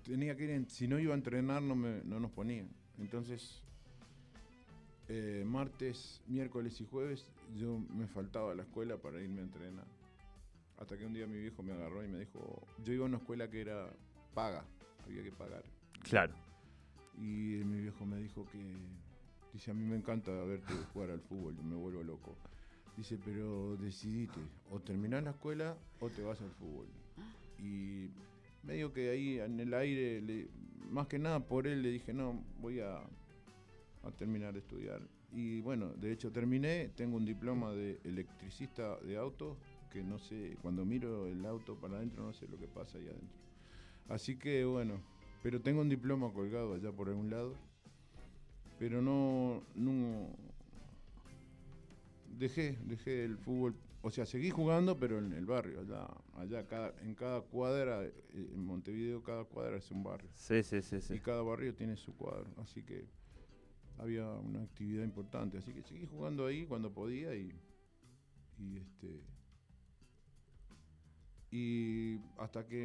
tenía 0.04 0.36
que 0.36 0.46
ir, 0.46 0.66
si 0.68 0.88
no 0.88 0.98
iba 0.98 1.14
a 1.14 1.18
entrenar 1.18 1.62
no, 1.62 1.76
me, 1.76 2.02
no 2.04 2.20
nos 2.20 2.32
ponían. 2.32 2.70
Entonces, 2.98 3.62
eh, 5.08 5.44
martes, 5.46 6.22
miércoles 6.28 6.82
y 6.82 6.86
jueves, 6.86 7.28
yo 7.56 7.78
me 7.78 8.08
faltaba 8.08 8.52
a 8.52 8.56
la 8.56 8.64
escuela 8.64 8.98
para 8.98 9.22
irme 9.22 9.42
a 9.42 9.44
entrenar. 9.44 9.86
Hasta 10.80 10.98
que 10.98 11.06
un 11.06 11.14
día 11.14 11.28
mi 11.28 11.40
viejo 11.40 11.62
me 11.62 11.74
agarró 11.74 12.04
y 12.04 12.08
me 12.08 12.20
dijo, 12.20 12.68
yo 12.84 12.94
iba 12.94 13.04
a 13.04 13.08
una 13.08 13.18
escuela 13.18 13.48
que 13.50 13.62
era 13.62 13.94
paga, 14.34 14.66
había 15.06 15.22
que 15.22 15.32
pagar. 15.32 15.64
Claro. 16.02 16.34
Y 17.16 17.62
mi 17.64 17.82
viejo 17.82 18.06
me 18.08 18.18
dijo 18.18 18.44
que, 18.52 18.58
dice, 19.54 19.70
a 19.70 19.74
mí 19.76 19.86
me 19.86 19.98
encanta 19.98 20.32
verte 20.32 20.74
jugar 20.94 21.12
al 21.12 21.22
fútbol, 21.22 21.54
me 21.64 21.76
vuelvo 21.76 22.02
loco. 22.02 22.36
Dice, 23.00 23.18
pero 23.24 23.78
decidite, 23.78 24.42
o 24.70 24.82
terminás 24.82 25.24
la 25.24 25.30
escuela 25.30 25.78
o 26.02 26.10
te 26.10 26.22
vas 26.22 26.42
al 26.42 26.52
fútbol. 26.52 26.86
Y 27.58 28.10
medio 28.64 28.92
que 28.92 29.10
ahí 29.10 29.40
en 29.40 29.58
el 29.58 29.74
aire, 29.74 30.20
le- 30.22 30.50
más 30.92 31.08
que 31.08 31.18
nada 31.18 31.40
por 31.40 31.66
él 31.66 31.82
le 31.82 31.92
dije, 31.92 32.12
no, 32.14 32.44
voy 32.60 32.82
a, 32.82 32.98
a 32.98 34.12
terminar 34.18 34.52
de 34.54 34.60
estudiar. 34.60 35.02
Y 35.32 35.62
bueno, 35.62 35.94
de 36.02 36.12
hecho 36.12 36.30
terminé, 36.34 36.90
tengo 36.98 37.16
un 37.16 37.24
diploma 37.26 37.72
de 37.72 38.02
electricista 38.04 38.98
de 38.98 39.16
auto, 39.16 39.56
que 39.94 40.04
no 40.04 40.20
sé, 40.20 40.58
cuando 40.62 40.84
miro 40.84 41.26
el 41.28 41.46
auto 41.46 41.76
para 41.76 41.96
adentro 41.96 42.22
no 42.26 42.34
sé 42.34 42.48
lo 42.50 42.60
que 42.60 42.68
pasa 42.68 42.98
ahí 42.98 43.06
adentro. 43.08 43.40
Así 44.10 44.36
que 44.38 44.66
bueno, 44.66 45.00
pero 45.42 45.62
tengo 45.62 45.80
un 45.80 45.90
diploma 45.90 46.34
colgado 46.34 46.74
allá 46.74 46.92
por 46.92 47.08
algún 47.08 47.30
lado. 47.30 47.54
Pero 48.78 49.02
no, 49.02 49.62
no 49.76 50.30
dejé, 52.40 52.78
dejé 52.86 53.26
el 53.26 53.38
fútbol, 53.38 53.76
o 54.02 54.10
sea, 54.10 54.26
seguí 54.26 54.50
jugando, 54.50 54.98
pero 54.98 55.20
en 55.20 55.34
el 55.34 55.46
barrio, 55.46 55.82
allá, 55.82 56.08
allá 56.34 56.66
cada, 56.68 56.94
en 57.02 57.14
cada 57.16 57.42
cuadra, 57.42 58.04
eh, 58.06 58.14
en 58.34 58.66
Montevideo 58.66 59.22
cada 59.22 59.44
cuadra 59.44 59.78
es 59.78 59.92
un 59.92 60.04
barrio. 60.04 60.30
Sí, 60.34 60.64
sí, 60.64 60.82
sí. 60.82 61.02
sí. 61.02 61.16
Y 61.16 61.20
cada 61.20 61.42
barrio 61.42 61.76
tiene 61.76 61.96
su 61.98 62.16
cuadro, 62.16 62.50
así 62.58 62.82
que 62.84 63.06
había 63.98 64.26
una 64.32 64.64
actividad 64.64 65.04
importante, 65.04 65.58
así 65.58 65.74
que 65.74 65.84
seguí 65.84 66.06
jugando 66.06 66.46
ahí 66.46 66.66
cuando 66.66 66.94
podía 66.94 67.36
y, 67.36 67.52
y 68.58 68.78
este 68.78 69.22
y 71.52 72.20
hasta 72.38 72.66
que 72.68 72.78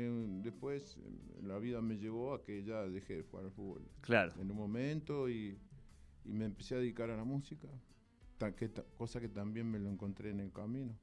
después 0.42 0.96
eh, 0.96 1.42
la 1.42 1.58
vida 1.58 1.82
me 1.82 1.96
llevó 1.98 2.32
a 2.32 2.42
que 2.42 2.64
ya 2.64 2.80
dejé 2.88 3.16
de 3.16 3.22
jugar 3.22 3.44
al 3.44 3.52
fútbol 3.52 3.82
Claro. 4.00 4.32
en 4.40 4.50
un 4.50 4.56
momento 4.56 5.28
y, 5.28 5.58
y 6.24 6.32
me 6.32 6.46
empecé 6.46 6.74
a 6.74 6.78
dedicar 6.78 7.10
a 7.10 7.16
la 7.16 7.24
música, 7.24 7.68
que 8.56 8.70
cosa 8.96 9.20
que 9.20 9.28
también 9.28 9.70
me 9.70 9.78
lo 9.78 9.88
encontré 9.88 10.30
en 10.30 10.40
el 10.40 10.52
camino. 10.52 10.94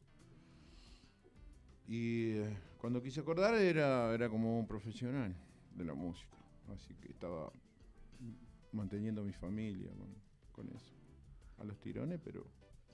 Y 1.87 2.31
eh, 2.37 2.57
cuando 2.77 3.01
quise 3.01 3.19
acordar 3.19 3.55
era, 3.55 4.13
era 4.13 4.29
como 4.29 4.59
un 4.59 4.67
profesional 4.67 5.35
de 5.75 5.85
la 5.85 5.93
música, 5.93 6.37
así 6.73 6.93
que 6.95 7.09
estaba 7.09 7.51
manteniendo 8.71 9.21
a 9.21 9.23
mi 9.23 9.33
familia 9.33 9.91
con, 9.97 10.15
con 10.51 10.75
eso. 10.75 10.93
A 11.57 11.63
los 11.63 11.79
tirones, 11.79 12.19
pero... 12.23 12.45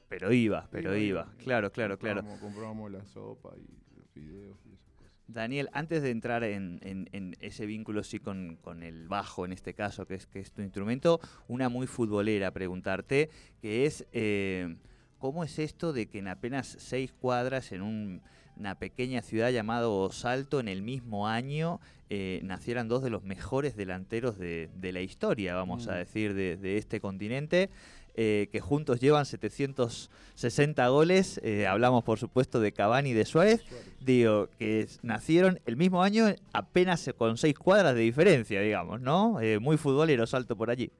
Pero 0.09 0.31
iba, 0.31 0.67
pero 0.71 0.95
iba, 0.95 1.25
iba. 1.25 1.33
Claro, 1.37 1.71
claro, 1.71 1.97
claro. 1.97 2.21
Comprábamos, 2.21 2.39
comprábamos 2.39 2.91
la 2.91 3.05
sopa 3.05 3.53
y 3.57 3.97
los 3.97 4.07
fideos 4.09 4.57
y 4.65 4.69
cosas. 4.69 4.86
Daniel, 5.27 5.69
antes 5.73 6.01
de 6.01 6.11
entrar 6.11 6.43
en, 6.43 6.79
en- 6.83 7.09
en 7.11 7.35
ese 7.41 7.65
vínculo 7.65 8.03
sí 8.03 8.19
con, 8.19 8.55
con 8.61 8.81
el 8.83 9.07
bajo, 9.07 9.43
en 9.45 9.51
este 9.51 9.73
caso, 9.73 10.05
que 10.05 10.15
es, 10.15 10.25
que 10.25 10.39
es 10.39 10.51
tu 10.51 10.61
instrumento, 10.61 11.19
una 11.47 11.67
muy 11.69 11.85
futbolera 11.87 12.51
preguntarte, 12.51 13.29
que 13.61 13.85
es, 13.85 14.05
eh, 14.13 14.77
¿cómo 15.19 15.43
es 15.43 15.59
esto 15.59 15.91
de 15.91 16.07
que 16.07 16.19
en 16.19 16.29
apenas 16.29 16.77
seis 16.79 17.11
cuadras, 17.11 17.71
en 17.73 17.81
un- 17.81 18.21
una 18.55 18.73
pequeña 18.79 19.21
ciudad 19.21 19.51
llamado 19.51 20.11
Salto, 20.11 20.59
en 20.59 20.67
el 20.67 20.81
mismo 20.81 21.27
año, 21.27 21.79
eh, 22.09 22.39
nacieran 22.43 22.87
dos 22.87 23.03
de 23.03 23.09
los 23.11 23.23
mejores 23.23 23.75
delanteros 23.75 24.39
de, 24.39 24.69
de 24.75 24.91
la 24.93 25.01
historia, 25.01 25.53
vamos 25.55 25.87
a 25.89 25.91
Mm. 25.91 25.97
decir, 25.97 26.33
de, 26.33 26.57
de 26.57 26.77
este 26.77 26.99
continente? 27.01 27.69
Eh, 28.17 28.49
que 28.51 28.59
juntos 28.59 28.99
llevan 28.99 29.25
760 29.25 30.87
goles, 30.89 31.39
eh, 31.43 31.67
hablamos 31.67 32.03
por 32.03 32.19
supuesto 32.19 32.59
de 32.59 32.71
Cavani 32.71 33.11
y 33.11 33.13
de 33.13 33.25
Suárez, 33.25 33.63
digo, 34.01 34.49
que 34.57 34.87
nacieron 35.03 35.59
el 35.65 35.77
mismo 35.77 36.03
año, 36.03 36.25
apenas 36.51 37.09
con 37.17 37.37
seis 37.37 37.57
cuadras 37.57 37.95
de 37.95 38.01
diferencia, 38.01 38.59
digamos, 38.61 38.99
¿no? 39.01 39.39
Eh, 39.39 39.59
muy 39.59 39.77
futbolero 39.77 40.25
salto 40.27 40.55
por 40.57 40.69
allí. 40.69 40.91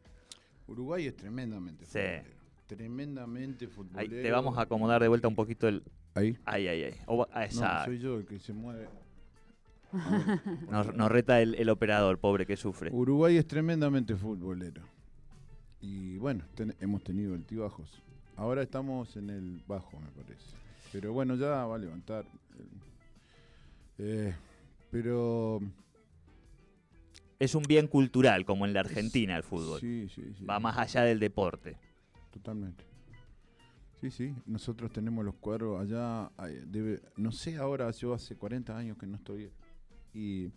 Uruguay 0.68 1.08
es 1.08 1.16
tremendamente 1.16 1.86
Sí. 1.86 1.92
futbolero. 1.92 2.38
Tremendamente 2.68 3.66
Ahí 3.66 3.72
futbolero. 3.72 4.22
te 4.24 4.32
vamos 4.32 4.58
a 4.58 4.62
acomodar 4.62 5.02
de 5.02 5.08
vuelta 5.08 5.28
un 5.28 5.36
poquito 5.36 5.68
el... 5.68 5.84
Ahí. 6.16 6.38
Ay. 6.46 6.94
O 7.06 7.18
va- 7.18 7.30
ah, 7.32 7.48
No, 7.54 7.86
soy 7.86 8.00
yo 8.00 8.18
el 8.18 8.26
que 8.26 8.40
se 8.40 8.52
mueve. 8.54 8.88
nos, 10.70 10.94
nos 10.94 11.10
reta 11.12 11.42
el, 11.42 11.56
el 11.56 11.70
operador, 11.70 12.18
pobre, 12.20 12.46
que 12.46 12.58
sufre. 12.58 12.90
Uruguay 12.92 13.38
es 13.38 13.48
tremendamente 13.48 14.16
futbolero. 14.16 14.82
Y 15.82 16.18
bueno, 16.18 16.44
ten- 16.56 16.76
hemos 16.80 17.04
tenido 17.04 17.34
altibajos. 17.36 18.02
Ahora 18.36 18.62
estamos 18.64 19.16
en 19.18 19.30
el 19.30 19.62
bajo, 19.68 20.00
me 20.00 20.10
parece. 20.24 20.46
Pero 20.92 21.14
bueno, 21.14 21.36
ya 21.36 21.66
va 21.66 21.76
a 21.76 21.78
levantar. 21.78 22.26
Eh, 23.98 24.34
pero. 24.92 25.60
Es 27.40 27.54
un 27.54 27.64
bien 27.64 27.88
cultural, 27.88 28.46
como 28.46 28.66
en 28.66 28.74
la 28.74 28.80
Argentina 28.80 29.38
el 29.38 29.44
fútbol. 29.44 29.80
Sí, 29.80 30.08
sí, 30.14 30.24
sí. 30.38 30.44
Va 30.46 30.60
más 30.60 30.78
allá 30.78 31.02
del 31.04 31.20
deporte. 31.20 31.78
Totalmente. 32.32 32.84
Sí, 34.02 34.10
sí. 34.12 34.34
Nosotros 34.46 34.92
tenemos 34.92 35.24
los 35.26 35.36
cuadros 35.36 35.80
allá. 35.80 36.32
debe- 36.66 37.02
no 37.16 37.32
sé 37.32 37.58
ahora, 37.58 37.90
yo 37.92 38.14
hace 38.14 38.36
40 38.36 38.76
años 38.78 38.98
que 38.98 39.06
no 39.08 39.18
estoy. 39.18 39.52
Y, 40.14 40.50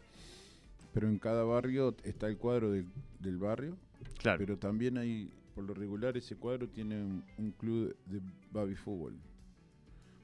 pero 0.95 1.09
en 1.09 1.19
cada 1.19 1.45
barrio 1.45 1.95
está 2.05 2.29
el 2.29 2.39
cuadro 2.39 2.71
del, 2.71 2.87
del 3.19 3.37
barrio. 3.39 3.77
Claro. 4.19 4.39
Pero 4.39 4.59
también 4.59 4.99
hay, 4.99 5.31
por 5.55 5.65
lo 5.65 5.75
regular, 5.75 6.17
ese 6.17 6.37
cuadro 6.37 6.69
tiene 6.69 7.03
un, 7.03 7.25
un 7.39 7.51
club 7.53 7.97
de 8.07 8.21
baby 8.53 8.75
fútbol. 8.75 9.15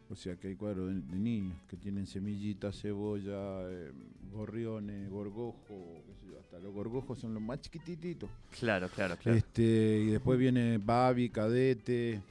O 0.09 0.15
sea 0.15 0.37
que 0.37 0.49
hay 0.49 0.55
cuadros 0.55 0.89
de, 0.89 1.01
de 1.01 1.19
niños 1.19 1.61
que 1.69 1.77
tienen 1.77 2.07
semillitas, 2.07 2.81
cebolla, 2.81 3.69
eh, 3.69 3.93
gorriones, 4.33 5.11
gorgojo, 5.11 6.03
qué 6.07 6.15
sé 6.15 6.27
yo, 6.31 6.39
hasta 6.39 6.61
los 6.61 6.73
gorgojos 6.73 7.19
son 7.19 7.35
los 7.35 7.43
más 7.43 7.61
chiquititos. 7.61 8.31
Claro, 8.59 8.89
claro, 8.89 9.17
claro. 9.17 9.37
Este, 9.37 10.03
y 10.07 10.11
después 10.11 10.39
viene 10.39 10.79
baby, 10.79 11.29
cadete 11.31 12.23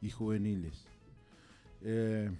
y 0.00 0.10
juveniles. 0.10 0.86
Eh, 1.82 2.30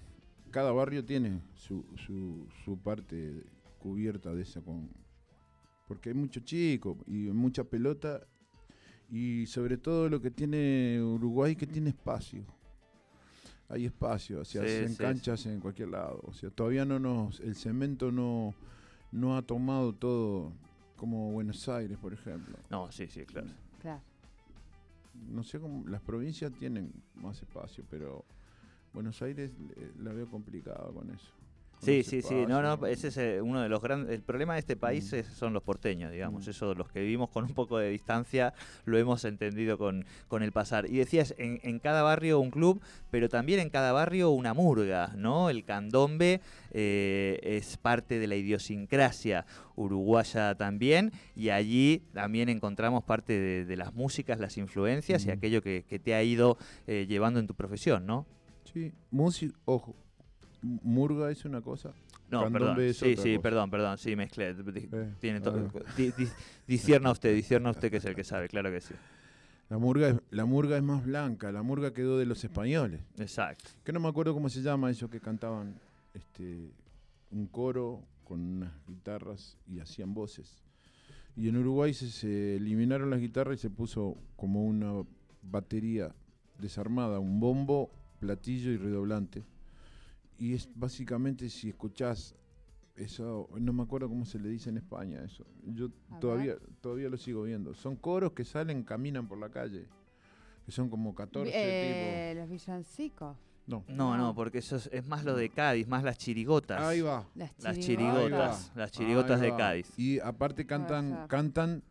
cada 0.53 0.71
barrio 0.71 1.05
tiene 1.05 1.41
su, 1.57 1.85
su, 2.07 2.47
su 2.65 2.79
parte 2.79 3.43
cubierta 3.81 4.33
de 4.33 4.43
esa 4.43 4.61
con 4.61 4.89
porque 5.87 6.11
hay 6.11 6.15
mucho 6.15 6.41
chico 6.41 6.99
y 7.07 7.29
mucha 7.31 7.65
pelota 7.65 8.27
y 9.09 9.47
sobre 9.47 9.79
todo 9.79 10.09
lo 10.09 10.21
que 10.21 10.31
tiene 10.31 11.01
Uruguay 11.03 11.55
que 11.57 11.67
tiene 11.67 11.91
espacio. 11.91 12.45
Hay 13.69 13.85
espacio, 13.85 14.41
o 14.41 14.45
sea, 14.45 14.63
Sí, 14.63 14.85
en 14.85 14.91
sí, 14.91 14.97
canchas 14.97 15.47
en 15.47 15.61
cualquier 15.61 15.89
lado. 15.89 16.21
O 16.25 16.33
sea, 16.33 16.51
todavía 16.51 16.85
no 16.85 16.99
nos, 16.99 17.41
el 17.41 17.57
cemento 17.57 18.13
no, 18.13 18.55
no 19.11 19.37
ha 19.37 19.43
tomado 19.43 19.93
todo 19.93 20.53
como 20.97 21.33
Buenos 21.33 21.69
Aires, 21.69 21.99
por 21.99 22.13
ejemplo. 22.13 22.57
No, 22.71 22.91
sí, 22.93 23.07
sí, 23.09 23.25
claro. 23.25 23.49
Claro. 23.81 24.03
no 25.29 25.43
sé 25.45 25.61
cómo 25.61 25.87
las 25.89 26.01
provincias 26.01 26.53
tienen 26.53 26.93
más 27.15 27.41
espacio, 27.43 27.85
pero 27.91 28.25
Buenos 28.93 29.21
Aires 29.23 29.51
eh, 29.77 29.93
la 29.99 30.13
veo 30.13 30.29
complicada 30.29 30.91
con 30.93 31.11
eso. 31.11 31.33
Sí, 31.83 32.03
sí, 32.03 32.23
sí. 32.23 32.47
No, 32.49 32.63
no, 32.63 32.87
ese 32.87 33.09
es 33.09 33.17
eh, 33.19 33.41
uno 33.41 33.61
de 33.63 33.69
los 33.69 33.81
grandes. 33.83 34.13
El 34.15 34.23
problema 34.23 34.55
de 34.55 34.61
este 34.61 34.77
país 34.77 35.13
Mm. 35.13 35.17
es- 35.17 35.27
son 35.27 35.53
los 35.53 35.63
porteños, 35.63 36.11
digamos. 36.11 36.47
Mm. 36.47 36.51
Eso, 36.51 36.75
los 36.75 36.89
que 36.91 37.01
vivimos 37.01 37.29
con 37.31 37.45
un 37.45 37.53
poco 37.55 37.79
de 37.79 37.91
distancia, 37.91 38.55
lo 38.87 38.97
hemos 38.99 39.25
entendido 39.25 39.77
con, 39.79 40.05
con 40.29 40.43
el 40.43 40.53
pasar. 40.53 40.87
Y 40.91 40.97
decías, 40.97 41.35
en, 41.39 41.61
en 41.63 41.79
cada 41.79 42.03
barrio 42.03 42.41
un 42.41 42.51
club, 42.51 42.81
pero 43.11 43.29
también 43.29 43.61
en 43.61 43.71
cada 43.71 43.93
barrio 43.93 44.31
una 44.31 44.55
murga, 44.55 45.13
¿no? 45.17 45.51
El 45.51 45.65
candombe 45.65 46.41
eh, 46.73 47.39
es 47.43 47.77
parte 47.77 48.19
de 48.19 48.27
la 48.27 48.37
idiosincrasia 48.37 49.45
uruguaya 49.77 50.55
también, 50.55 51.13
y 51.35 51.51
allí 51.51 52.03
también 52.15 52.49
encontramos 52.49 53.05
parte 53.05 53.33
de, 53.39 53.65
de 53.67 53.77
las 53.77 53.93
músicas, 53.95 54.41
las 54.41 54.57
influencias 54.57 55.25
y 55.25 55.29
Mm. 55.29 55.33
aquello 55.33 55.63
que, 55.63 55.85
que 55.89 55.99
te 55.99 56.15
ha 56.15 56.23
ido 56.23 56.57
eh, 56.87 57.07
llevando 57.09 57.39
en 57.39 57.47
tu 57.47 57.55
profesión, 57.55 58.07
¿no? 58.07 58.27
Sí, 58.73 58.93
música, 59.11 59.55
ojo, 59.67 59.95
murga 60.83 61.31
es 61.31 61.45
una 61.45 61.61
cosa. 61.61 61.93
No, 62.31 62.43
Candombe 62.43 62.75
perdón. 62.75 62.95
Sí, 62.95 63.17
sí, 63.17 63.31
cosa. 63.35 63.43
perdón, 63.43 63.71
perdón. 63.71 63.99
Sí, 63.99 64.17
mezclé. 64.17 64.55
Di- 64.55 64.89
Eh, 64.93 65.15
Tiene 65.21 65.39
a 65.39 65.43
todo. 65.43 65.71
ver. 65.73 65.85
di- 65.97 66.13
di- 66.17 66.29
Discierna 66.67 67.11
usted, 67.13 67.35
discierna 67.35 67.71
usted 67.71 67.91
que 67.91 67.99
es 67.99 68.05
el 68.05 68.15
que 68.15 68.25
sabe, 68.25 68.49
claro 68.49 68.71
que 68.71 68.81
sí. 68.81 68.95
La 69.69 69.79
murga, 69.79 70.09
es, 70.11 70.17
la 70.31 70.45
murga 70.45 70.77
es 70.77 70.83
más 70.83 71.05
blanca, 71.05 71.51
la 71.51 71.63
murga 71.63 71.93
quedó 71.93 72.19
de 72.19 72.27
los 72.27 72.43
españoles. 72.45 73.01
Exacto. 73.19 73.65
Que 73.85 73.93
no 73.93 73.99
me 74.01 74.09
acuerdo 74.09 74.33
cómo 74.33 74.49
se 74.49 74.63
llama 74.63 74.91
eso 74.91 75.09
que 75.11 75.21
cantaban 75.21 75.75
este 76.15 76.71
un 77.31 77.47
coro 77.49 78.03
con 78.25 78.41
unas 78.41 78.73
guitarras 78.87 79.57
y 79.69 79.81
hacían 79.81 80.15
voces. 80.15 80.63
Y 81.37 81.49
en 81.49 81.57
Uruguay 81.59 81.93
se, 81.95 82.11
se 82.11 82.57
eliminaron 82.57 83.11
las 83.11 83.21
guitarras 83.21 83.59
y 83.59 83.63
se 83.63 83.71
puso 83.71 84.17
como 84.37 84.65
una 84.65 84.93
batería 85.43 86.15
desarmada, 86.59 87.19
un 87.19 87.39
bombo, 87.41 87.91
platillo 88.21 88.71
y 88.71 88.77
redoblante. 88.79 89.45
Y 90.39 90.55
es 90.55 90.69
básicamente 90.75 91.49
si 91.49 91.71
escuchás 91.71 92.35
eso, 92.95 93.49
no 93.59 93.73
me 93.73 93.83
acuerdo 93.83 94.09
cómo 94.09 94.25
se 94.25 94.39
le 94.39 94.49
dice 94.49 94.71
en 94.71 94.79
España 94.79 95.23
eso. 95.23 95.45
Yo 95.65 95.91
A 96.11 96.19
todavía 96.19 96.57
todavía 96.81 97.09
lo 97.09 97.17
sigo 97.17 97.43
viendo. 97.43 97.75
Son 97.75 97.97
coros 97.97 98.33
que 98.33 98.45
salen, 98.45 98.83
caminan 98.83 99.29
por 99.29 99.39
la 99.39 99.51
calle. 99.51 99.87
Que 100.65 100.73
son 100.73 100.89
como 100.89 101.15
14 101.15 101.51
Eh, 101.55 102.35
los 102.35 102.49
villancicos. 102.49 103.37
No. 103.67 103.85
No, 103.89 104.17
no, 104.17 104.35
porque 104.35 104.59
eso 104.59 104.77
es, 104.77 104.89
es 104.93 105.07
más 105.07 105.25
lo 105.25 105.35
de 105.37 105.49
Cádiz, 105.51 105.89
más 105.89 106.05
las 106.05 106.19
chirigotas. 106.19 106.81
Ahí 106.81 107.01
va. 107.01 107.27
Las 107.35 107.53
Las 107.63 107.79
chirigotas. 107.79 108.21
chirigotas, 108.25 108.71
Ahí 108.71 108.79
las 108.79 108.91
chirigotas 108.93 109.41
de. 109.41 109.57
Cádiz. 109.57 109.99
Y 109.99 110.21
aparte 110.21 110.67
cantan, 110.67 111.27
cantan 111.29 111.83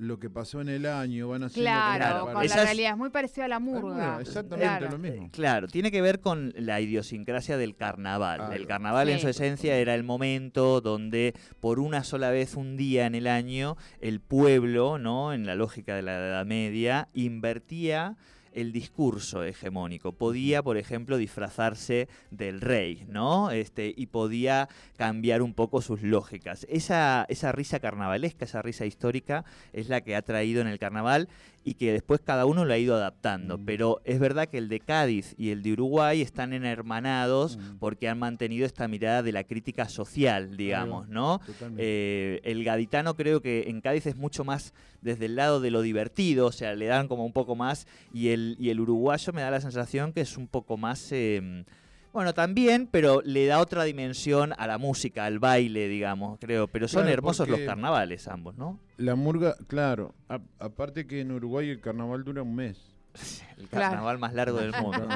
lo 0.00 0.18
que 0.18 0.30
pasó 0.30 0.62
en 0.62 0.70
el 0.70 0.86
año, 0.86 1.28
van 1.28 1.42
haciendo 1.42 1.70
Claro, 1.70 1.96
Claro, 1.98 2.24
con 2.24 2.34
la 2.36 2.44
Esas- 2.44 2.64
realidad. 2.64 2.92
Es 2.92 2.96
muy 2.96 3.10
parecido 3.10 3.44
a 3.44 3.48
la 3.48 3.58
murga, 3.60 3.82
murga. 3.82 4.20
exactamente 4.22 4.66
Claro. 4.78 4.90
lo 4.92 4.98
mismo. 4.98 5.28
Claro, 5.30 5.68
tiene 5.68 5.90
que 5.90 6.00
ver 6.00 6.20
con 6.20 6.54
la 6.56 6.80
idiosincrasia 6.80 7.58
del 7.58 7.76
carnaval. 7.76 8.52
El 8.54 8.62
va. 8.62 8.66
carnaval 8.68 9.10
en 9.10 9.18
su 9.18 9.28
esencia 9.28 9.76
era 9.76 9.94
el 9.94 10.02
momento 10.02 10.80
donde 10.80 11.34
por 11.60 11.78
una 11.80 12.02
sola 12.02 12.30
vez 12.30 12.54
un 12.56 12.78
día 12.78 13.04
en 13.04 13.14
el 13.14 13.26
año 13.26 13.76
el 14.00 14.20
pueblo, 14.20 14.98
¿no? 14.98 15.34
En 15.34 15.44
la 15.44 15.54
lógica 15.54 15.94
de 15.94 16.02
la 16.02 16.16
Edad 16.16 16.46
Media, 16.46 17.08
invertía 17.12 18.16
el 18.52 18.72
discurso 18.72 19.44
hegemónico. 19.44 20.12
Podía, 20.12 20.62
por 20.62 20.76
ejemplo, 20.76 21.16
disfrazarse 21.16 22.08
del 22.30 22.60
rey, 22.60 23.04
¿no? 23.08 23.50
Este, 23.50 23.92
y 23.96 24.06
podía 24.06 24.68
cambiar 24.96 25.42
un 25.42 25.54
poco 25.54 25.82
sus 25.82 26.02
lógicas. 26.02 26.66
Esa, 26.68 27.26
esa 27.28 27.52
risa 27.52 27.80
carnavalesca, 27.80 28.44
esa 28.44 28.62
risa 28.62 28.86
histórica, 28.86 29.44
es 29.72 29.88
la 29.88 30.00
que 30.00 30.16
ha 30.16 30.22
traído 30.22 30.60
en 30.60 30.66
el 30.66 30.78
carnaval 30.78 31.28
y 31.62 31.74
que 31.74 31.92
después 31.92 32.20
cada 32.24 32.46
uno 32.46 32.64
lo 32.64 32.72
ha 32.72 32.78
ido 32.78 32.94
adaptando. 32.94 33.58
Mm. 33.58 33.64
Pero 33.66 34.00
es 34.04 34.18
verdad 34.18 34.48
que 34.48 34.58
el 34.58 34.68
de 34.68 34.80
Cádiz 34.80 35.34
y 35.36 35.50
el 35.50 35.62
de 35.62 35.72
Uruguay 35.72 36.22
están 36.22 36.52
hermanados 36.54 37.56
Mm. 37.56 37.78
porque 37.78 38.08
han 38.08 38.18
mantenido 38.18 38.66
esta 38.66 38.88
mirada 38.88 39.22
de 39.22 39.32
la 39.32 39.44
crítica 39.44 39.88
social, 39.88 40.56
digamos, 40.56 41.08
¿no? 41.08 41.40
Eh, 41.76 42.40
el 42.44 42.64
gaditano 42.64 43.14
creo 43.14 43.40
que 43.40 43.64
en 43.68 43.80
Cádiz 43.80 44.06
es 44.06 44.16
mucho 44.16 44.44
más 44.44 44.72
desde 45.02 45.26
el 45.26 45.36
lado 45.36 45.60
de 45.60 45.70
lo 45.70 45.82
divertido, 45.82 46.46
o 46.46 46.52
sea, 46.52 46.74
le 46.74 46.86
dan 46.86 47.08
como 47.08 47.24
un 47.24 47.32
poco 47.32 47.56
más, 47.56 47.86
y 48.12 48.28
el, 48.28 48.39
y 48.58 48.70
el 48.70 48.80
uruguayo 48.80 49.32
me 49.32 49.42
da 49.42 49.50
la 49.50 49.60
sensación 49.60 50.12
que 50.12 50.20
es 50.22 50.36
un 50.36 50.46
poco 50.48 50.76
más... 50.76 51.10
eh, 51.12 51.64
bueno, 52.12 52.34
también, 52.34 52.88
pero 52.90 53.22
le 53.24 53.46
da 53.46 53.60
otra 53.60 53.84
dimensión 53.84 54.52
a 54.58 54.66
la 54.66 54.78
música, 54.78 55.26
al 55.26 55.38
baile, 55.38 55.86
digamos, 55.86 56.38
creo. 56.40 56.66
Pero 56.66 56.88
son 56.88 57.02
Claro, 57.02 57.14
hermosos 57.14 57.48
los 57.48 57.60
carnavales 57.60 58.26
ambos, 58.26 58.56
¿no? 58.56 58.80
La 58.96 59.14
murga, 59.14 59.54
claro. 59.68 60.12
a- 60.28 60.40
aparte 60.58 61.06
que 61.06 61.20
en 61.20 61.30
Uruguay 61.30 61.70
el 61.70 61.80
carnaval 61.80 62.24
dura 62.24 62.42
un 62.42 62.54
mes. 62.56 62.78
El 63.58 63.68
Claro. 63.68 63.90
carnaval 63.90 64.18
más 64.18 64.34
largo 64.34 64.58
del 64.58 64.72
mundo. 64.72 65.06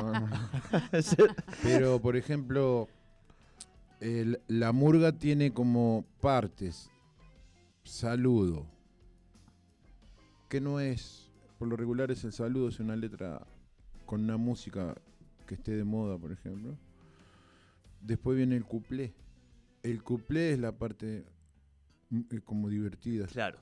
Pero, 1.63 2.01
por 2.01 2.17
ejemplo, 2.17 2.89
el- 4.01 4.41
la 4.49 4.71
murga 4.73 5.13
tiene 5.13 5.53
como 5.53 6.05
partes 6.21 6.91
saludo, 7.85 8.67
que 10.49 10.61
no 10.61 10.79
es, 10.81 11.24
por 11.59 11.69
lo 11.69 11.77
regular 11.77 12.11
es 12.11 12.25
el 12.25 12.33
saludo, 12.33 12.69
es 12.69 12.81
una 12.81 12.97
letra 12.97 13.47
con 14.07 14.23
una 14.25 14.37
música 14.37 14.95
que 15.47 15.55
esté 15.55 15.73
de 15.77 15.85
moda, 15.85 16.19
por 16.19 16.33
ejemplo. 16.33 16.77
Después 18.01 18.37
viene 18.37 18.57
el 18.57 18.65
cuplé. 18.65 19.15
El 19.83 20.03
cuplé 20.03 20.53
es 20.53 20.59
la 20.59 20.73
parte 20.73 21.25
mm, 22.11 22.21
eh, 22.31 22.41
como 22.45 22.69
divertida. 22.69 23.27
claro. 23.27 23.59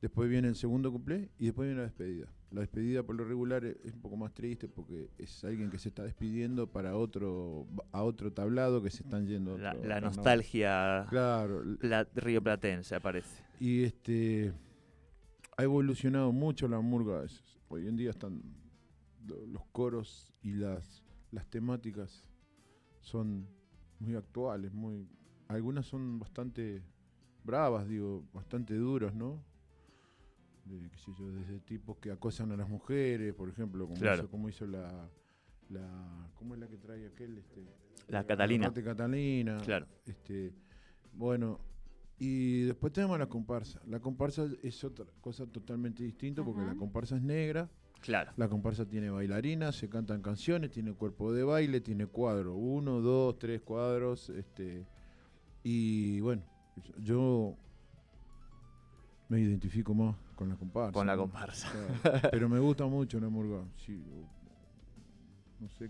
Después 0.00 0.28
viene 0.28 0.48
el 0.48 0.56
segundo 0.56 0.90
cuplé 0.90 1.30
y 1.38 1.44
después 1.44 1.68
viene 1.68 1.80
la 1.80 1.86
despedida. 1.86 2.26
La 2.50 2.60
despedida 2.62 3.04
por 3.04 3.14
lo 3.14 3.24
regular 3.24 3.64
es 3.64 3.76
es 3.84 3.92
un 3.94 4.00
poco 4.00 4.16
más 4.16 4.34
triste 4.34 4.66
porque 4.66 5.08
es 5.16 5.44
alguien 5.44 5.70
que 5.70 5.78
se 5.78 5.90
está 5.90 6.02
despidiendo 6.02 6.66
para 6.66 6.96
otro 6.96 7.68
a 7.92 8.02
otro 8.02 8.32
tablado 8.32 8.82
que 8.82 8.90
se 8.90 9.04
están 9.04 9.28
yendo. 9.28 9.56
La, 9.56 9.70
otro 9.70 9.82
la 9.84 9.94
carnaval. 9.94 10.16
nostalgia 10.16 11.06
Claro. 11.08 11.62
l- 11.62 11.76
pla- 11.76 12.08
rioplatense 12.16 12.96
aparece. 12.96 13.44
Y 13.60 13.84
este 13.84 14.52
ha 15.56 15.62
evolucionado 15.62 16.32
mucho 16.32 16.68
la 16.68 16.80
murga. 16.80 17.24
Hoy 17.68 17.86
en 17.88 17.96
día 17.96 18.10
están 18.10 18.42
lo- 19.26 19.46
los 19.46 19.64
coros 19.72 20.32
y 20.42 20.52
las 20.54 21.02
las 21.30 21.46
temáticas 21.46 22.28
son 23.00 23.48
muy 23.98 24.14
actuales, 24.16 24.72
muy 24.72 25.08
algunas 25.48 25.86
son 25.86 26.18
bastante 26.18 26.82
bravas, 27.42 27.88
digo, 27.88 28.24
bastante 28.34 28.74
duras, 28.74 29.14
¿no? 29.14 29.42
De, 30.66 30.90
qué 30.90 30.98
sé 30.98 31.12
yo, 31.18 31.32
desde 31.32 31.58
tipos 31.60 31.96
que 31.98 32.10
acosan 32.10 32.52
a 32.52 32.56
las 32.56 32.68
mujeres, 32.68 33.34
por 33.34 33.48
ejemplo, 33.48 33.86
como 33.86 33.98
Claro. 33.98 34.18
hizo, 34.22 34.30
como 34.30 34.48
hizo 34.48 34.66
la, 34.66 35.10
la 35.70 36.30
¿cómo 36.34 36.54
es 36.54 36.60
la 36.60 36.68
que 36.68 36.76
trae 36.76 37.06
aquel? 37.06 37.38
Este, 37.38 37.64
La 38.08 38.24
Catalina. 38.26 38.66
Rate 38.68 38.84
Catalina. 38.84 39.58
Claro. 39.64 39.86
Este, 40.04 40.52
bueno, 41.14 41.60
y 42.24 42.62
después 42.62 42.92
tenemos 42.92 43.18
la 43.18 43.26
comparsa. 43.26 43.80
La 43.86 43.98
comparsa 44.00 44.46
es 44.62 44.84
otra 44.84 45.06
cosa 45.20 45.46
totalmente 45.46 46.02
distinta 46.02 46.44
porque 46.44 46.62
la 46.62 46.74
comparsa 46.74 47.16
es 47.16 47.22
negra 47.22 47.68
Claro. 48.02 48.32
La 48.36 48.48
comparsa 48.48 48.84
tiene 48.84 49.10
bailarinas, 49.10 49.76
se 49.76 49.88
cantan 49.88 50.22
canciones, 50.22 50.72
tiene 50.72 50.92
cuerpo 50.92 51.32
de 51.32 51.44
baile, 51.44 51.80
tiene 51.80 52.06
cuadro. 52.06 52.56
Uno, 52.56 53.00
dos, 53.00 53.38
tres 53.38 53.62
cuadros. 53.62 54.28
Este, 54.30 54.84
y 55.62 56.20
bueno, 56.20 56.42
yo 56.98 57.56
me 59.28 59.40
identifico 59.40 59.94
más 59.94 60.16
con 60.34 60.48
la 60.48 60.56
comparsa. 60.56 60.92
Con 60.92 61.06
la 61.06 61.16
comparsa. 61.16 61.70
Claro. 62.02 62.28
Pero 62.32 62.48
me 62.48 62.58
gusta 62.58 62.86
mucho 62.86 63.18
una 63.18 63.28
murga. 63.28 63.64
Sí, 63.76 64.04
no 65.60 65.68
sé, 65.68 65.88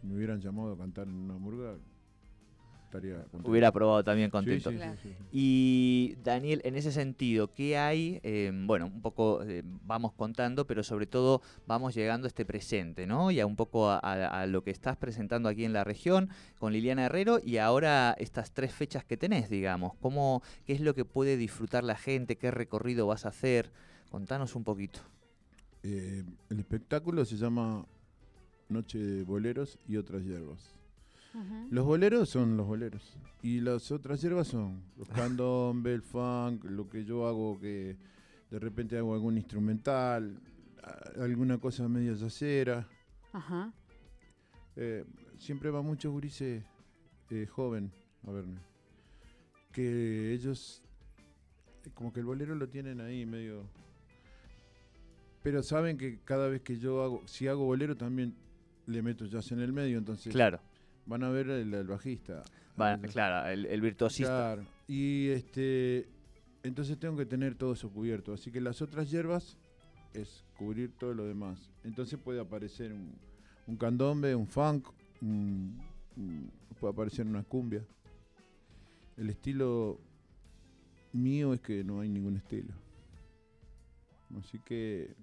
si 0.00 0.06
me 0.06 0.14
hubieran 0.14 0.40
llamado 0.40 0.72
a 0.74 0.78
cantar 0.78 1.08
en 1.08 1.14
una 1.14 1.38
murga, 1.38 1.76
estaría 2.92 3.16
contento. 3.24 3.50
Hubiera 3.50 3.72
probado 3.72 4.04
también 4.04 4.30
contento. 4.30 4.70
sí, 4.70 4.76
sí, 4.76 4.82
Claro. 4.82 4.98
sí, 5.02 5.08
sí. 5.18 5.24
Y 5.32 6.14
Daniel, 6.22 6.60
en 6.64 6.76
ese 6.76 6.92
sentido, 6.92 7.52
¿qué 7.54 7.78
hay? 7.78 8.20
Eh, 8.22 8.52
bueno, 8.54 8.86
un 8.86 9.00
poco 9.00 9.42
eh, 9.44 9.62
vamos 9.64 10.12
contando, 10.12 10.66
pero 10.66 10.82
sobre 10.82 11.06
todo 11.06 11.40
vamos 11.66 11.94
llegando 11.94 12.26
a 12.26 12.28
este 12.28 12.44
presente, 12.44 13.06
¿no? 13.06 13.30
Y 13.30 13.40
a 13.40 13.46
un 13.46 13.56
poco 13.56 13.88
a, 13.88 13.98
a- 13.98 14.42
a 14.42 14.46
lo 14.46 14.62
que 14.62 14.70
estás 14.70 14.96
presentando 14.98 15.48
aquí 15.48 15.64
en 15.64 15.72
la 15.72 15.84
región 15.84 16.28
con 16.58 16.72
Liliana 16.72 17.06
Herrero 17.06 17.40
y 17.42 17.56
ahora 17.56 18.14
estas 18.18 18.52
tres 18.52 18.72
fechas 18.74 19.04
que 19.04 19.16
tenés, 19.16 19.48
digamos. 19.48 19.94
¿Cómo, 20.00 20.42
¿Qué 20.66 20.74
es 20.74 20.80
lo 20.80 20.94
que 20.94 21.04
puede 21.04 21.36
disfrutar 21.36 21.84
la 21.84 21.96
gente? 21.96 22.36
¿Qué 22.36 22.50
recorrido 22.50 23.06
vas 23.06 23.24
a 23.24 23.30
hacer? 23.30 23.72
Contanos 24.10 24.54
un 24.54 24.64
poquito. 24.64 25.00
Eh, 25.82 26.22
el 26.50 26.58
espectáculo 26.60 27.24
se 27.24 27.36
llama 27.36 27.86
Noche 28.68 28.98
de 28.98 29.24
Boleros 29.24 29.78
y 29.88 29.96
otras 29.96 30.22
hierbas. 30.22 30.74
Los 31.70 31.86
boleros 31.86 32.28
son 32.28 32.56
los 32.56 32.66
boleros. 32.66 33.16
Y 33.42 33.60
las 33.60 33.90
otras 33.90 34.20
hierbas 34.20 34.48
son 34.48 34.82
los 34.96 35.08
candombe, 35.08 35.94
el 35.94 36.02
funk, 36.02 36.64
lo 36.64 36.88
que 36.88 37.04
yo 37.04 37.26
hago 37.26 37.58
que 37.58 37.96
de 38.50 38.58
repente 38.58 38.98
hago 38.98 39.14
algún 39.14 39.38
instrumental, 39.38 40.38
alguna 41.18 41.58
cosa 41.58 41.88
medio 41.88 42.14
yacera. 42.14 42.86
Ajá. 43.32 43.72
Eh, 44.76 45.04
siempre 45.38 45.70
va 45.70 45.82
mucho 45.82 46.10
gurises 46.10 46.62
eh, 47.30 47.46
joven 47.46 47.90
a 48.26 48.30
verme. 48.30 48.60
Que 49.72 50.32
ellos, 50.32 50.82
como 51.94 52.12
que 52.12 52.20
el 52.20 52.26
bolero 52.26 52.54
lo 52.54 52.68
tienen 52.68 53.00
ahí 53.00 53.24
medio... 53.26 53.64
Pero 55.42 55.62
saben 55.62 55.98
que 55.98 56.20
cada 56.20 56.46
vez 56.46 56.62
que 56.62 56.78
yo 56.78 57.02
hago, 57.02 57.22
si 57.26 57.48
hago 57.48 57.64
bolero 57.64 57.96
también 57.96 58.36
le 58.86 59.02
meto 59.02 59.26
jazz 59.26 59.50
en 59.50 59.60
el 59.60 59.72
medio, 59.72 59.98
entonces 59.98 60.32
Claro, 60.32 60.60
van 61.06 61.22
a 61.24 61.30
ver 61.30 61.48
el, 61.50 61.72
el 61.74 61.86
bajista. 61.86 62.42
va- 62.80 62.98
claro, 62.98 63.48
el, 63.50 63.66
el 63.66 63.80
virtuosista. 63.80 64.54
Claro. 64.54 64.64
Y 64.88 65.28
este, 65.28 66.08
entonces 66.62 66.98
tengo 66.98 67.16
que 67.16 67.26
tener 67.26 67.54
todo 67.54 67.72
eso 67.72 67.90
cubierto. 67.90 68.32
Así 68.32 68.50
que 68.50 68.60
las 68.60 68.80
otras 68.82 69.10
hierbas 69.10 69.56
es 70.14 70.44
cubrir 70.58 70.92
todo 70.98 71.14
lo 71.14 71.24
demás. 71.26 71.70
Entonces 71.84 72.18
puede 72.18 72.40
aparecer 72.40 72.92
un, 72.92 73.12
un 73.66 73.76
candombe, 73.76 74.34
un 74.34 74.46
funk, 74.46 74.88
un- 75.20 75.80
un- 76.16 76.50
puede 76.80 76.92
aparecer 76.92 77.26
una 77.26 77.42
cumbia. 77.42 77.84
El 79.16 79.30
estilo 79.30 80.00
mío 81.12 81.52
es 81.52 81.60
que 81.60 81.84
no 81.84 82.00
hay 82.00 82.08
ningún 82.08 82.36
estilo. 82.36 82.72
Así 84.38 84.58
que, 84.60 85.14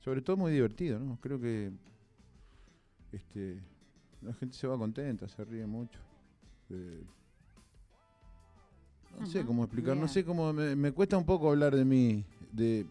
sobre 0.00 0.22
todo 0.22 0.36
muy 0.36 0.50
divertido, 0.52 0.98
¿no? 0.98 1.18
Creo 1.20 1.40
que 1.40 1.70
este, 3.12 3.60
la 4.22 4.32
gente 4.34 4.56
se 4.56 4.66
va 4.66 4.76
contenta, 4.78 5.28
se 5.28 5.44
ríe 5.44 5.66
mucho. 5.66 5.98
Eh, 6.70 7.02
no 9.18 9.26
sé 9.26 9.44
cómo 9.44 9.64
explicar, 9.64 9.96
no 9.96 10.08
sé 10.08 10.24
cómo, 10.24 10.52
me, 10.52 10.76
me 10.76 10.92
cuesta 10.92 11.16
un 11.18 11.24
poco 11.26 11.50
hablar 11.50 11.74
de 11.74 11.84
mí, 11.84 12.24
de, 12.52 12.86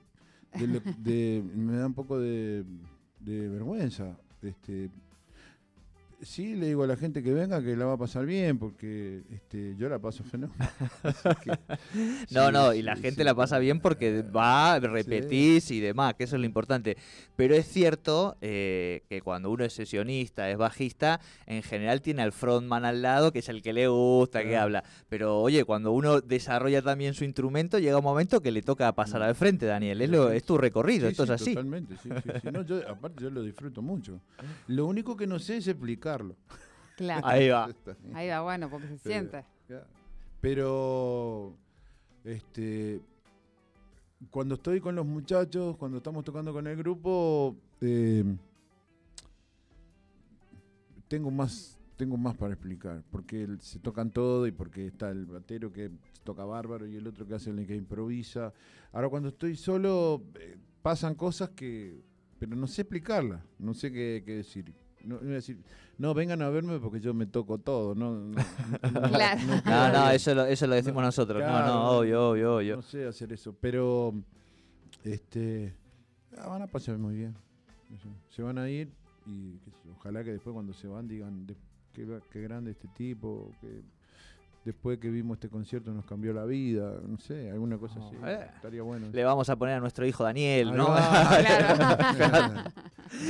de 0.58 0.68
lo- 0.68 0.82
de- 1.00 1.44
me 1.56 1.74
da 1.78 1.88
un 1.88 1.94
poco 1.94 2.20
de, 2.20 2.63
de 3.20 3.48
vergüenza. 3.50 4.18
Este, 4.42 4.89
sí, 6.22 6.56
le 6.56 6.68
digo 6.68 6.84
a 6.84 6.88
la 6.88 6.96
gente 6.96 7.24
que 7.24 7.34
venga 7.34 7.62
que 7.64 7.76
la 7.76 7.86
va 7.86 7.94
a 7.94 7.98
pasar 7.98 8.26
bien, 8.26 8.58
porque 8.58 9.24
este, 9.32 9.76
yo 9.78 9.90
la 9.90 10.00
paso 10.00 10.24
fenómeno. 10.24 10.64
Que, 11.44 11.52
No, 12.32 12.48
sí, 12.48 12.54
no, 12.54 12.74
y 12.74 12.78
sí, 12.78 12.84
la 12.84 12.96
gente 12.96 13.22
sí. 13.22 13.24
la 13.24 13.36
pasa 13.36 13.60
bien 13.60 13.80
porque 13.80 14.22
va, 14.22 14.80
repetís 14.80 15.72
y 15.72 15.80
demás, 15.80 16.16
que 16.16 16.24
eso 16.26 16.36
es 16.36 16.40
lo 16.40 16.46
importante. 16.46 16.98
Pero 17.36 17.56
es 17.56 17.68
cierto 17.68 18.38
eh, 18.42 19.04
que 19.10 19.22
cuando 19.22 19.50
uno 19.52 19.64
es 19.64 19.74
sesionista, 19.74 20.50
es 20.50 20.58
bajista, 20.58 21.20
en 21.46 21.64
general 21.64 22.02
tiene 22.02 22.22
al 22.22 22.32
frontman 22.32 22.86
al 22.86 23.02
lado, 23.02 23.32
que 23.32 23.40
es 23.40 23.50
el 23.50 23.62
que 23.62 23.74
le 23.74 23.88
gusta, 23.88 24.44
que 24.44 24.58
habla. 24.58 24.84
Pero 25.08 25.40
oye, 25.40 25.64
cuando 25.64 25.92
uno 25.92 26.22
desarrolla 26.22 26.82
también 26.82 27.14
su 27.14 27.24
instrumento, 27.24 27.80
llega 27.80 27.98
un 27.98 28.04
momento 28.04 28.42
que 28.42 28.52
le 28.52 28.62
toca 28.62 28.92
pasar 28.94 29.22
al 29.22 29.36
frente, 29.36 29.66
Daniel. 29.66 30.02
Es, 30.02 30.10
lo, 30.10 30.32
es 30.32 30.44
tu 30.44 30.58
recorrido, 30.58 31.08
esto 31.08 31.24
es 31.24 31.30
así. 31.30 31.54
Totalmente, 31.54 31.96
sí, 31.98 32.10
sí. 32.24 32.50
No, 32.52 32.64
yo, 32.64 32.88
aparte 32.90 33.24
yo 33.24 33.30
lo 33.30 33.42
disfruto 33.44 33.82
mucho. 33.82 34.20
Lo 34.68 34.86
único 34.86 35.16
que 35.18 35.28
no 35.28 35.40
sé 35.40 35.58
es 35.58 35.68
explicarlo. 36.13 36.36
Claro. 36.98 37.28
Ahí 37.28 37.50
va. 37.50 37.69
Ahí 38.13 38.28
va, 38.30 38.41
bueno, 38.41 38.69
porque 38.69 38.88
se 38.88 38.98
Pero- 38.98 39.04
siente. 39.04 39.45
Pero, 40.41 41.54
este, 42.24 43.02
cuando 44.30 44.56
estoy 44.56 44.80
con 44.80 44.95
los 44.95 45.06
muchachos, 45.06 45.76
cuando 45.78 45.98
estamos 45.98 46.24
tocando 46.24 46.54
con 46.54 46.65
el 46.65 46.78
grupo, 46.78 47.56
eh, 47.82 48.24
tengo 51.08 51.32
más 51.32 51.76
tengo 51.98 52.15
más 52.15 52.38
para 52.38 52.54
explicar, 52.54 53.04
porque 53.12 53.45
se 53.60 53.78
tocan 53.80 54.10
todo 54.10 54.48
y 54.48 54.54
porque 54.54 54.88
está 54.88 55.10
el 55.10 55.26
batero 55.26 55.69
que 55.69 55.91
toca 56.24 56.45
bárbaro 56.45 56.88
y 56.88 56.95
el 56.95 57.06
otro 57.06 57.28
que 57.28 57.36
hace 57.36 57.50
el 57.50 57.67
que 57.67 57.76
improvisa. 57.76 58.54
Ahora 58.93 59.10
cuando 59.10 59.28
estoy 59.28 59.58
solo 59.58 60.24
eh, 60.39 60.56
pasan 60.82 61.15
cosas 61.15 61.50
que, 61.50 62.02
pero 62.39 62.56
no 62.56 62.67
sé 62.67 62.84
explicarlas, 62.84 63.43
no 63.58 63.74
sé 63.74 63.91
qué, 63.91 64.24
qué 64.26 64.36
decir. 64.36 64.74
No, 65.04 65.16
iba 65.22 65.32
a 65.32 65.36
decir, 65.36 65.58
no, 65.98 66.14
vengan 66.14 66.42
a 66.42 66.50
verme 66.50 66.80
porque 66.80 67.00
yo 67.00 67.14
me 67.14 67.26
toco 67.26 67.58
todo. 67.58 67.96
No, 67.96 68.14
no, 68.16 68.36
Claro. 69.10 69.42
no 69.66 69.92
No, 69.94 70.10
eso 70.12 70.36
lo, 70.36 70.46
eso 70.46 70.68
lo 70.68 70.76
decimos 70.76 71.02
No, 71.02 71.08
nosotros. 71.08 71.42
No, 71.42 71.48
claro, 71.48 71.68
no, 71.68 71.74
no, 71.74 71.90
obvio, 71.92 72.30
obvio, 72.30 72.56
obvio. 72.58 72.76
No 72.78 72.82
sé 72.82 73.08
hacer 73.08 73.32
eso, 73.34 73.56
pero 73.60 74.14
este 75.04 75.74
ah, 76.38 76.48
van 76.48 76.62
a 76.64 76.68
pasar 76.68 76.98
muy 76.98 77.16
bien. 77.16 77.36
Se 78.30 78.42
van 78.42 78.58
a 78.58 78.70
ir 78.70 78.90
y 79.26 79.58
qué 79.60 79.72
sé 79.72 79.78
yo, 79.86 79.92
ojalá 79.98 80.24
que 80.24 80.32
después 80.32 80.54
cuando 80.54 80.74
se 80.74 80.88
van 80.88 81.08
digan 81.08 81.46
de- 81.48 81.56
qué, 82.32 82.42
grande 82.42 82.72
este 82.72 82.88
tipo, 82.90 83.52
que 83.62 83.82
después 84.64 85.00
que 85.00 85.10
vimos 85.10 85.36
este 85.38 85.50
concierto 85.50 85.92
nos 85.92 86.06
cambió 86.06 86.32
la 86.34 86.46
vida, 86.46 87.00
no 87.06 87.18
sé, 87.20 87.50
alguna 87.52 87.78
cosa 87.78 88.00
así. 88.00 88.16
Eh. 88.26 88.48
Estaría 88.56 88.82
bueno. 88.84 89.08
Le 89.12 89.24
vamos 89.24 89.50
a 89.50 89.56
poner 89.56 89.76
a 89.76 89.80
nuestro 89.80 90.06
hijo 90.06 90.24
Daniel, 90.24 90.76
¿no? 90.76 90.90
va. 90.90 92.68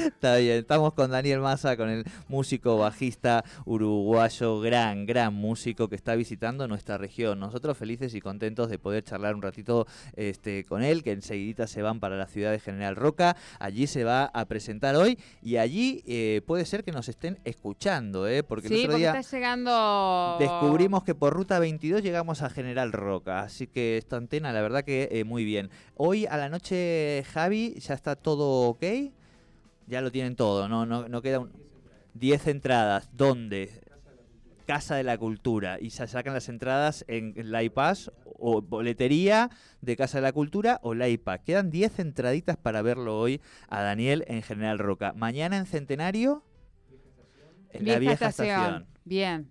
Está 0.05 0.37
bien, 0.37 0.59
estamos 0.59 0.93
con 0.93 1.11
Daniel 1.11 1.39
Massa, 1.39 1.77
con 1.77 1.89
el 1.89 2.03
músico 2.27 2.77
bajista 2.77 3.43
uruguayo, 3.65 4.59
gran, 4.59 5.05
gran 5.05 5.33
músico 5.33 5.87
que 5.87 5.95
está 5.95 6.15
visitando 6.15 6.67
nuestra 6.67 6.97
región. 6.97 7.39
Nosotros 7.39 7.77
felices 7.77 8.13
y 8.13 8.21
contentos 8.21 8.69
de 8.69 8.77
poder 8.77 9.03
charlar 9.03 9.35
un 9.35 9.41
ratito 9.41 9.87
este, 10.15 10.65
con 10.65 10.83
él, 10.83 11.03
que 11.03 11.11
enseguidita 11.11 11.67
se 11.67 11.81
van 11.81 11.99
para 11.99 12.17
la 12.17 12.27
ciudad 12.27 12.51
de 12.51 12.59
General 12.59 12.95
Roca. 12.95 13.37
Allí 13.59 13.87
se 13.87 14.03
va 14.03 14.25
a 14.25 14.45
presentar 14.45 14.95
hoy 14.95 15.17
y 15.41 15.57
allí 15.57 16.03
eh, 16.05 16.41
puede 16.45 16.65
ser 16.65 16.83
que 16.83 16.91
nos 16.91 17.07
estén 17.09 17.39
escuchando, 17.45 18.27
¿eh? 18.27 18.43
porque 18.43 18.67
el 18.67 18.73
sí, 18.73 18.79
otro 18.79 18.91
porque 18.91 18.99
día 18.99 19.19
está 19.19 19.37
llegando. 19.37 20.37
descubrimos 20.39 21.03
que 21.03 21.15
por 21.15 21.33
ruta 21.33 21.59
22 21.59 22.01
llegamos 22.01 22.41
a 22.41 22.49
General 22.49 22.91
Roca, 22.91 23.41
así 23.41 23.67
que 23.67 23.97
esta 23.97 24.17
antena 24.17 24.51
la 24.51 24.61
verdad 24.61 24.83
que 24.83 25.09
eh, 25.11 25.23
muy 25.23 25.45
bien. 25.45 25.69
Hoy 25.95 26.25
a 26.25 26.37
la 26.37 26.49
noche, 26.49 27.23
Javi, 27.33 27.75
ya 27.79 27.93
está 27.93 28.15
todo 28.15 28.69
ok, 28.69 28.83
ya 29.89 30.01
lo 30.01 30.11
tienen 30.11 30.35
todo, 30.35 30.69
no, 30.69 30.85
no, 30.85 31.07
no 31.09 31.21
queda 31.21 31.39
un... 31.39 31.51
10 32.13 32.47
entradas, 32.47 33.09
¿dónde? 33.13 33.81
Casa 34.65 34.95
de 34.95 35.03
la 35.03 35.17
Cultura, 35.17 35.77
y 35.79 35.89
se 35.89 36.07
sacan 36.07 36.33
las 36.33 36.49
entradas 36.49 37.03
en 37.07 37.33
la 37.35 37.63
iPass 37.63 38.11
o 38.25 38.61
boletería 38.61 39.49
de 39.81 39.95
Casa 39.95 40.17
de 40.19 40.23
la 40.23 40.31
Cultura 40.31 40.79
o 40.83 40.93
la 40.93 41.07
IPA. 41.07 41.39
Quedan 41.39 41.69
10 41.71 41.99
entraditas 41.99 42.57
para 42.57 42.81
verlo 42.81 43.19
hoy 43.19 43.41
a 43.67 43.81
Daniel 43.81 44.25
en 44.27 44.41
General 44.43 44.77
Roca. 44.79 45.13
Mañana 45.15 45.57
en 45.57 45.65
Centenario, 45.65 46.43
en 47.71 47.85
la 47.87 47.99
vieja 47.99 48.29
estación. 48.29 48.85
Bien. 49.05 49.49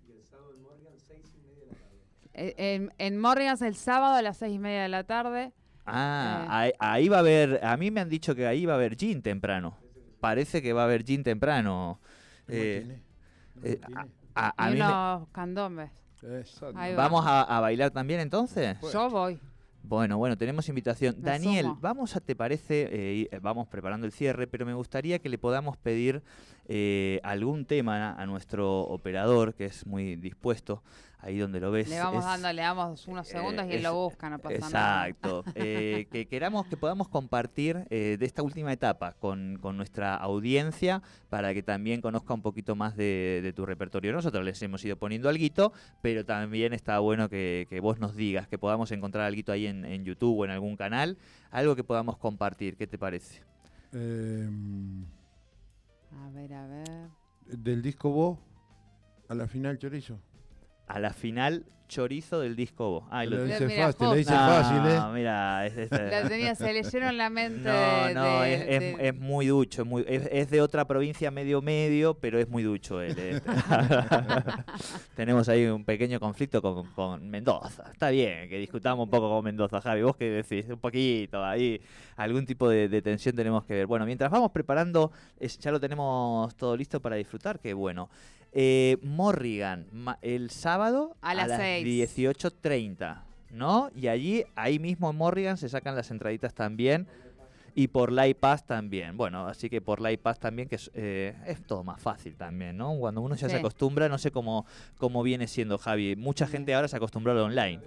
Eh, 2.33 2.53
En, 2.57 2.91
en 2.97 3.21
el 3.61 3.75
sábado 3.75 4.15
a 4.15 4.21
las 4.21 4.37
seis 4.37 4.55
y 4.55 4.59
media 4.59 4.83
de 4.83 4.89
la 4.89 5.03
tarde. 5.03 5.51
Ah, 5.85 6.43
Eh. 6.43 6.47
ahí, 6.49 6.71
ahí 6.79 7.09
va 7.09 7.17
a 7.17 7.19
haber, 7.19 7.59
a 7.65 7.75
mí 7.77 7.91
me 7.91 7.99
han 8.01 8.09
dicho 8.09 8.35
que 8.35 8.45
ahí 8.47 8.65
va 8.65 8.73
a 8.73 8.75
haber 8.77 8.95
gin 8.95 9.21
temprano. 9.21 9.77
Parece 10.19 10.61
que 10.61 10.73
va 10.73 10.81
a 10.81 10.85
haber 10.85 11.03
gin 11.03 11.23
temprano. 11.23 11.99
Eh, 12.47 12.99
eh, 13.63 13.79
a, 14.35 14.53
a 14.57 14.69
y 14.69 14.73
mí 14.73 14.79
me- 14.79 14.85
unos 14.85 15.27
candombes. 15.31 15.91
Va. 16.23 16.95
¿Vamos 16.95 17.25
a, 17.25 17.43
a 17.43 17.59
bailar 17.61 17.91
también 17.91 18.19
entonces? 18.19 18.77
Pues. 18.79 18.93
Yo 18.93 19.09
voy. 19.09 19.39
Bueno, 19.81 20.17
bueno, 20.17 20.37
tenemos 20.37 20.67
invitación. 20.67 21.15
Me 21.19 21.23
Daniel, 21.23 21.65
sumo. 21.65 21.77
vamos 21.81 22.15
a, 22.15 22.19
¿te 22.19 22.35
parece? 22.35 22.89
eh, 22.91 23.29
eh, 23.31 23.39
vamos 23.41 23.67
preparando 23.69 24.05
el 24.05 24.11
cierre, 24.11 24.45
pero 24.45 24.65
me 24.65 24.73
gustaría 24.73 25.19
que 25.19 25.29
le 25.29 25.37
podamos 25.37 25.77
pedir 25.77 26.21
eh, 26.67 27.21
algún 27.23 27.65
tema 27.65 28.13
a 28.13 28.25
nuestro 28.25 28.81
operador, 28.81 29.53
que 29.55 29.65
es 29.65 29.85
muy 29.87 30.17
dispuesto, 30.17 30.83
ahí 31.21 31.37
donde 31.37 31.59
lo 31.59 31.69
ves. 31.71 31.89
Le 31.89 31.99
vamos 31.99 32.19
es- 32.19 32.25
dando, 32.25 32.51
le 32.53 32.61
damos 32.61 33.07
unos 33.07 33.27
segundos 33.27 33.65
y 33.67 33.71
eh, 33.71 33.75
él 33.77 33.83
lo 33.83 33.93
busca, 33.93 34.29
no 34.29 34.39
pasa 34.39 34.69
nada. 34.69 35.07
Exacto. 35.07 35.43
Eh, 35.55 36.07
que 36.11 36.27
queramos 36.27 36.65
que 36.67 36.77
podamos 36.77 37.09
compartir 37.09 37.85
eh, 37.89 38.15
de 38.19 38.25
esta 38.25 38.41
última 38.43 38.71
etapa 38.71 39.13
con, 39.13 39.57
con 39.61 39.75
nuestra 39.77 40.15
audiencia 40.15 41.01
para 41.29 41.53
que 41.53 41.61
también 41.63 42.01
conozca 42.01 42.33
un 42.33 42.41
poquito 42.41 42.75
más 42.75 42.95
de, 42.95 43.41
de 43.43 43.51
tu 43.53 43.65
repertorio. 43.65 44.13
Nosotros 44.13 44.43
les 44.45 44.61
hemos 44.61 44.83
ido 44.85 44.95
poniendo 44.97 45.27
alguito, 45.29 45.73
pero 46.01 46.25
también 46.25 46.73
está 46.73 46.99
bueno 46.99 47.29
que, 47.29 47.67
que 47.69 47.79
vos 47.81 47.99
nos 47.99 48.15
digas, 48.15 48.47
que 48.47 48.57
podamos 48.57 48.91
encontrar 48.91 49.25
alguito 49.25 49.51
ahí 49.51 49.67
en, 49.67 49.83
en 49.85 50.05
YouTube 50.05 50.39
o 50.39 50.45
en 50.45 50.51
algún 50.51 50.77
canal, 50.77 51.17
algo 51.51 51.75
que 51.75 51.83
podamos 51.83 52.17
compartir. 52.17 52.77
¿Qué 52.77 52.87
te 52.87 52.97
parece? 52.97 53.41
Em, 53.91 55.03
A 56.23 56.29
ver, 56.31 56.53
a 56.53 56.67
ver. 56.67 57.09
del 57.45 57.81
disco 57.81 58.09
Vos 58.11 58.37
a 59.27 59.35
la 59.35 59.47
final 59.47 59.77
Chorizo. 59.77 60.19
A 60.89 60.99
la 60.99 61.13
final, 61.13 61.65
chorizo 61.87 62.39
del 62.39 62.55
disco 62.55 62.89
vos. 62.89 63.03
Ah, 63.09 63.23
lo- 63.25 63.37
lo 63.37 63.43
dice 63.45 63.65
Mira, 63.65 63.85
fácil, 63.87 64.07
lo 64.07 64.13
dice 64.15 64.31
No, 64.31 64.37
fácil, 64.37 64.77
¿eh? 64.91 64.99
mira, 65.13 65.65
es- 65.65 65.77
es- 65.77 65.91
La 65.91 66.27
tenía, 66.27 66.53
se 66.55 66.71
leyeron 66.73 67.17
la 67.17 67.29
mente. 67.31 67.61
No, 67.67 68.13
no, 68.13 68.41
de- 68.41 68.53
es, 68.53 68.61
es- 68.61 68.79
de- 68.97 69.07
es 69.07 69.15
muy 69.19 69.47
ducho, 69.47 69.81
es, 69.83 69.87
muy- 69.87 70.05
es, 70.07 70.27
es 70.31 70.49
de 70.51 70.61
otra 70.61 70.85
provincia 70.85 71.31
medio 71.31 71.61
medio, 71.63 72.13
pero 72.15 72.37
es 72.39 72.47
muy 72.49 72.61
ducho 72.63 73.01
él. 73.01 73.15
eh. 73.17 73.39
Tenemos 75.15 75.49
ahí 75.49 75.65
un 75.65 75.83
pequeño 75.83 76.19
conflicto 76.19 76.61
con, 76.61 76.85
con 76.93 77.29
Mendoza. 77.29 77.83
Está 77.91 78.09
bien 78.09 78.49
que 78.49 78.57
discutamos 78.57 79.03
un 79.05 79.09
poco 79.09 79.29
con 79.29 79.43
Mendoza, 79.43 79.81
Javi. 79.81 80.01
¿Vos 80.01 80.15
qué 80.15 80.25
decís? 80.29 80.65
Un 80.69 80.79
poquito, 80.79 81.43
ahí 81.43 81.81
algún 82.15 82.45
tipo 82.45 82.69
de, 82.69 82.87
de 82.89 83.01
tensión 83.01 83.35
tenemos 83.35 83.63
que 83.65 83.73
ver. 83.73 83.87
Bueno, 83.87 84.05
mientras 84.05 84.29
vamos 84.31 84.51
preparando, 84.51 85.11
es- 85.39 85.57
ya 85.59 85.71
lo 85.71 85.79
tenemos 85.79 86.55
todo 86.55 86.75
listo 86.77 86.99
para 87.01 87.15
disfrutar, 87.15 87.59
qué 87.59 87.73
bueno. 87.73 88.09
Eh, 88.51 88.97
Morrigan, 89.03 89.87
el 90.21 90.49
sábado 90.49 91.15
A 91.21 91.33
las 91.35 91.55
seis. 91.57 91.85
18.30, 91.85 93.21
¿no? 93.51 93.91
Y 93.95 94.07
allí, 94.07 94.43
ahí 94.55 94.79
mismo 94.79 95.09
en 95.11 95.17
Morrigan 95.17 95.57
se 95.57 95.69
sacan 95.69 95.95
las 95.95 96.09
entraditas 96.11 96.53
también. 96.53 97.07
Y 97.75 97.87
por 97.87 98.11
la 98.11 98.27
iPass 98.27 98.65
también. 98.65 99.15
Bueno, 99.15 99.47
así 99.47 99.69
que 99.69 99.79
por 99.79 100.01
la 100.01 100.11
iPass 100.11 100.39
también, 100.39 100.67
que 100.67 100.75
es, 100.75 100.91
eh, 100.95 101.35
es 101.45 101.61
todo 101.65 101.83
más 101.83 102.01
fácil 102.01 102.35
también, 102.35 102.75
¿no? 102.75 102.93
Cuando 102.97 103.21
uno 103.21 103.35
ya 103.35 103.47
se 103.47 103.57
acostumbra, 103.57 104.09
no 104.09 104.17
sé 104.17 104.31
cómo, 104.31 104.65
cómo 104.97 105.23
viene 105.23 105.47
siendo, 105.47 105.77
Javi. 105.77 106.15
Mucha 106.15 106.47
gente 106.47 106.73
ahora 106.73 106.87
se 106.87 106.97
acostumbró 106.97 107.31
al 107.31 107.37
online. 107.37 107.79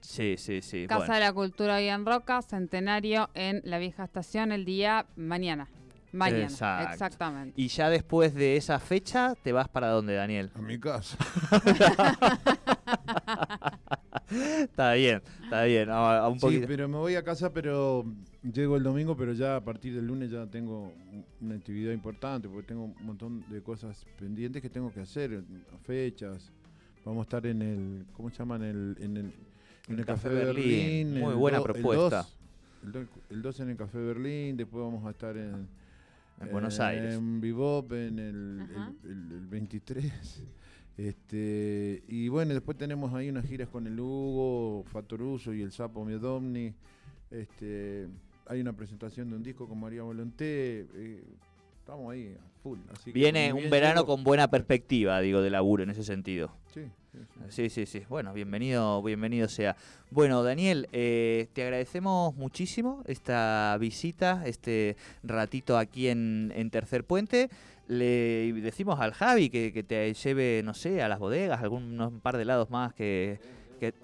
Sí, 0.00 0.36
sí, 0.38 0.62
sí. 0.62 0.86
Casa 0.88 1.00
bueno. 1.00 1.14
de 1.14 1.20
la 1.20 1.32
Cultura 1.32 1.76
hoy 1.76 1.88
en 1.88 2.06
Roca, 2.06 2.40
centenario 2.42 3.28
en 3.34 3.60
la 3.64 3.78
vieja 3.78 4.04
estación 4.04 4.50
el 4.52 4.64
día 4.64 5.06
mañana. 5.16 5.68
Mañana, 6.12 6.44
Exacto. 6.44 6.92
exactamente. 6.92 7.60
Y 7.60 7.68
ya 7.68 7.90
después 7.90 8.34
de 8.34 8.56
esa 8.56 8.78
fecha, 8.78 9.34
¿te 9.42 9.52
vas 9.52 9.68
para 9.68 9.88
dónde, 9.88 10.14
Daniel? 10.14 10.50
A 10.54 10.60
mi 10.62 10.78
casa. 10.78 11.18
está 14.30 14.92
bien, 14.94 15.22
está 15.44 15.64
bien. 15.64 15.90
A, 15.90 16.18
a 16.18 16.28
un 16.28 16.38
Sí, 16.40 16.62
pero 16.66 16.88
me 16.88 16.96
voy 16.96 17.14
a 17.14 17.22
casa, 17.22 17.52
pero 17.52 18.04
llego 18.42 18.76
el 18.76 18.82
domingo, 18.82 19.16
pero 19.16 19.32
ya 19.32 19.56
a 19.56 19.60
partir 19.64 19.94
del 19.94 20.06
lunes 20.06 20.30
ya 20.30 20.46
tengo 20.46 20.92
una 21.40 21.54
actividad 21.56 21.92
importante, 21.92 22.48
porque 22.48 22.66
tengo 22.68 22.84
un 22.84 22.94
montón 23.00 23.44
de 23.48 23.62
cosas 23.62 24.04
pendientes 24.18 24.62
que 24.62 24.70
tengo 24.70 24.92
que 24.92 25.00
hacer, 25.00 25.42
fechas. 25.84 26.50
Vamos 27.04 27.20
a 27.20 27.24
estar 27.24 27.46
en 27.46 27.62
el, 27.62 28.06
¿cómo 28.14 28.30
se 28.30 28.36
llama? 28.38 28.56
En 28.56 28.62
el, 28.64 28.96
en 29.00 29.16
el, 29.16 29.32
en 29.88 29.98
el 29.98 30.04
Café, 30.04 30.28
Berlín. 30.28 31.18
Muy 31.20 31.30
el 31.32 31.36
buena 31.36 31.58
do- 31.58 31.64
propuesta. 31.64 32.22
2, 32.22 32.34
El 32.84 32.92
2, 32.92 33.06
el 33.30 33.42
2 33.42 33.60
en 33.60 33.70
el 33.70 33.76
Café 33.76 33.98
Berlín, 33.98 34.56
después 34.56 34.84
vamos 34.84 35.06
a 35.06 35.10
estar 35.10 35.36
en, 35.36 35.68
En 36.40 36.50
Buenos 36.52 36.78
eh, 36.78 36.82
Aires. 36.82 37.14
En 37.14 37.40
Bebop, 37.40 37.92
en 37.92 38.18
el, 38.18 38.60
el- 39.04 39.10
el- 39.10 39.32
el 39.32 39.46
23. 39.46 40.42
Este, 40.98 42.02
y 42.08 42.26
bueno, 42.26 42.54
después 42.54 42.76
tenemos 42.76 43.14
ahí 43.14 43.28
unas 43.30 43.46
giras 43.46 43.68
con 43.68 43.86
el 43.86 43.98
Hugo, 44.00 44.82
Fatoruso 44.90 45.54
y 45.54 45.62
el 45.62 45.70
Sapo 45.70 46.04
Miedomni. 46.04 46.74
Este, 47.30 48.08
hay 48.46 48.60
una 48.60 48.72
presentación 48.72 49.30
de 49.30 49.36
un 49.36 49.44
disco 49.44 49.68
con 49.68 49.78
María 49.78 50.02
Volonté. 50.02 50.88
eh, 50.94 51.22
estamos 51.78 52.12
ahí 52.12 52.34
a 52.36 52.62
full. 52.64 52.80
así 52.92 53.12
Viene 53.12 53.52
un 53.52 53.60
bien 53.60 53.70
verano 53.70 54.00
llego- 54.00 54.06
con 54.06 54.24
buena 54.24 54.50
perspectiva, 54.50 55.20
digo, 55.20 55.40
de 55.40 55.50
laburo 55.50 55.84
en 55.84 55.90
ese 55.90 56.02
sentido. 56.02 56.50
Sí, 56.74 56.82
sí, 57.48 57.70
sí. 57.70 57.86
Sí. 57.86 58.02
Bueno, 58.08 58.32
bienvenido, 58.32 59.02
bienvenido 59.02 59.48
sea. 59.48 59.76
Bueno, 60.10 60.42
Daniel, 60.42 60.88
eh, 60.92 61.48
te 61.52 61.62
agradecemos 61.62 62.34
muchísimo 62.34 63.02
esta 63.06 63.76
visita, 63.78 64.42
este 64.46 64.96
ratito 65.22 65.78
aquí 65.78 66.08
en, 66.08 66.52
en 66.54 66.70
Tercer 66.70 67.04
Puente. 67.04 67.50
Le 67.86 68.52
decimos 68.52 69.00
al 69.00 69.12
Javi 69.12 69.50
que, 69.50 69.72
que 69.72 69.82
te 69.82 70.12
lleve, 70.14 70.62
no 70.64 70.74
sé, 70.74 71.02
a 71.02 71.08
las 71.08 71.18
bodegas, 71.18 71.62
algunos 71.62 72.12
un 72.12 72.20
par 72.20 72.36
de 72.36 72.44
lados 72.44 72.70
más 72.70 72.92
que, 72.94 73.40
que 73.80 73.94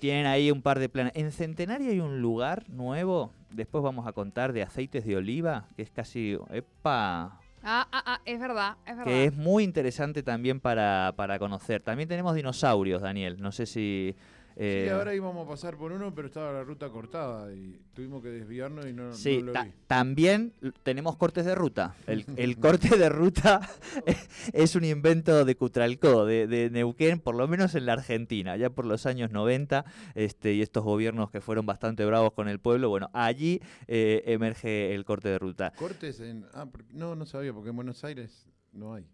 tienen 0.00 0.26
ahí 0.26 0.50
un 0.50 0.62
par 0.62 0.78
de 0.78 0.88
planes. 0.88 1.12
En 1.14 1.30
Centenario 1.30 1.90
hay 1.90 2.00
un 2.00 2.20
lugar 2.20 2.68
nuevo, 2.70 3.32
después 3.50 3.84
vamos 3.84 4.06
a 4.06 4.12
contar 4.12 4.52
de 4.52 4.62
aceites 4.62 5.04
de 5.04 5.16
oliva, 5.16 5.68
que 5.76 5.82
es 5.82 5.90
casi, 5.90 6.38
epa, 6.50 7.39
Ah, 7.62 7.86
ah, 7.92 8.02
ah, 8.06 8.20
es 8.24 8.40
verdad, 8.40 8.76
es 8.86 8.96
verdad. 8.96 9.04
que 9.04 9.24
es 9.26 9.36
muy 9.36 9.64
interesante 9.64 10.22
también 10.22 10.60
para, 10.60 11.12
para 11.16 11.38
conocer. 11.38 11.82
También 11.82 12.08
tenemos 12.08 12.34
dinosaurios, 12.34 13.02
Daniel. 13.02 13.40
No 13.40 13.52
sé 13.52 13.66
si... 13.66 14.16
eh, 14.62 14.84
Sí, 14.86 14.90
ahora 14.90 15.14
íbamos 15.14 15.46
a 15.46 15.48
pasar 15.48 15.76
por 15.76 15.90
uno, 15.90 16.14
pero 16.14 16.28
estaba 16.28 16.52
la 16.52 16.62
ruta 16.62 16.90
cortada 16.90 17.52
y 17.54 17.80
tuvimos 17.94 18.22
que 18.22 18.28
desviarnos 18.28 18.86
y 18.86 18.92
no, 18.92 19.12
sí, 19.14 19.38
no 19.38 19.46
lo 19.46 19.52
ta- 19.52 19.64
vi. 19.64 19.72
también 19.86 20.52
tenemos 20.82 21.16
cortes 21.16 21.44
de 21.46 21.54
ruta. 21.54 21.94
El, 22.06 22.24
el 22.36 22.58
corte 22.58 22.96
de 22.96 23.08
ruta 23.08 23.60
es 24.52 24.76
un 24.76 24.84
invento 24.84 25.44
de 25.44 25.56
Cutralcó, 25.56 26.26
de, 26.26 26.46
de 26.46 26.68
Neuquén, 26.70 27.20
por 27.20 27.34
lo 27.34 27.48
menos 27.48 27.74
en 27.74 27.86
la 27.86 27.94
Argentina, 27.94 28.56
ya 28.56 28.70
por 28.70 28.84
los 28.84 29.06
años 29.06 29.30
90, 29.30 29.84
este, 30.14 30.52
y 30.52 30.62
estos 30.62 30.84
gobiernos 30.84 31.30
que 31.30 31.40
fueron 31.40 31.64
bastante 31.66 32.04
bravos 32.04 32.32
con 32.34 32.48
el 32.48 32.58
pueblo, 32.60 32.88
bueno, 32.90 33.08
allí 33.14 33.60
eh, 33.88 34.22
emerge 34.26 34.94
el 34.94 35.04
corte 35.04 35.28
de 35.30 35.38
ruta. 35.38 35.72
Cortes 35.76 36.20
en. 36.20 36.44
Ah, 36.52 36.66
no, 36.92 37.14
no 37.16 37.24
sabía, 37.24 37.52
porque 37.54 37.70
en 37.70 37.76
Buenos 37.76 38.04
Aires 38.04 38.46
no 38.72 38.94
hay. 38.94 39.06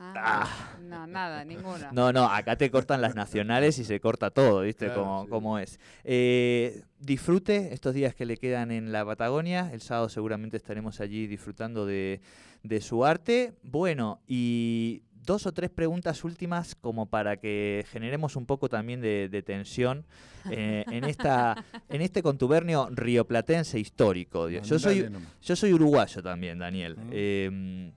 Ah, 0.00 0.48
No, 0.80 1.06
nada, 1.06 1.44
ninguna. 1.44 1.90
No, 1.92 2.12
no, 2.12 2.24
acá 2.24 2.56
te 2.56 2.70
cortan 2.70 3.00
las 3.00 3.14
nacionales 3.14 3.78
y 3.78 3.84
se 3.84 4.00
corta 4.00 4.30
todo, 4.30 4.62
¿viste? 4.62 4.86
Claro, 4.86 5.02
como, 5.02 5.22
sí. 5.24 5.28
como 5.28 5.58
es. 5.58 5.80
Eh, 6.04 6.82
disfrute 7.00 7.74
estos 7.74 7.94
días 7.94 8.14
que 8.14 8.24
le 8.24 8.36
quedan 8.36 8.70
en 8.70 8.92
la 8.92 9.04
Patagonia. 9.04 9.70
El 9.72 9.80
sábado 9.80 10.08
seguramente 10.08 10.56
estaremos 10.56 11.00
allí 11.00 11.26
disfrutando 11.26 11.84
de, 11.84 12.20
de 12.62 12.80
su 12.80 13.04
arte. 13.04 13.54
Bueno, 13.62 14.20
y 14.26 15.02
dos 15.12 15.46
o 15.46 15.52
tres 15.52 15.70
preguntas 15.70 16.24
últimas 16.24 16.74
como 16.74 17.06
para 17.06 17.36
que 17.36 17.84
generemos 17.90 18.36
un 18.36 18.46
poco 18.46 18.68
también 18.68 19.00
de, 19.00 19.28
de 19.28 19.42
tensión 19.42 20.06
eh, 20.50 20.84
en, 20.90 21.04
esta, 21.04 21.64
en 21.88 22.00
este 22.00 22.22
contubernio 22.22 22.88
rioplatense 22.90 23.78
histórico. 23.78 24.46
Dios. 24.46 24.68
Yo 24.68 24.78
soy, 24.78 25.08
yo 25.42 25.56
soy 25.56 25.72
uruguayo 25.72 26.22
también, 26.22 26.58
Daniel. 26.58 26.96
Mm. 26.96 27.10
Eh, 27.12 27.92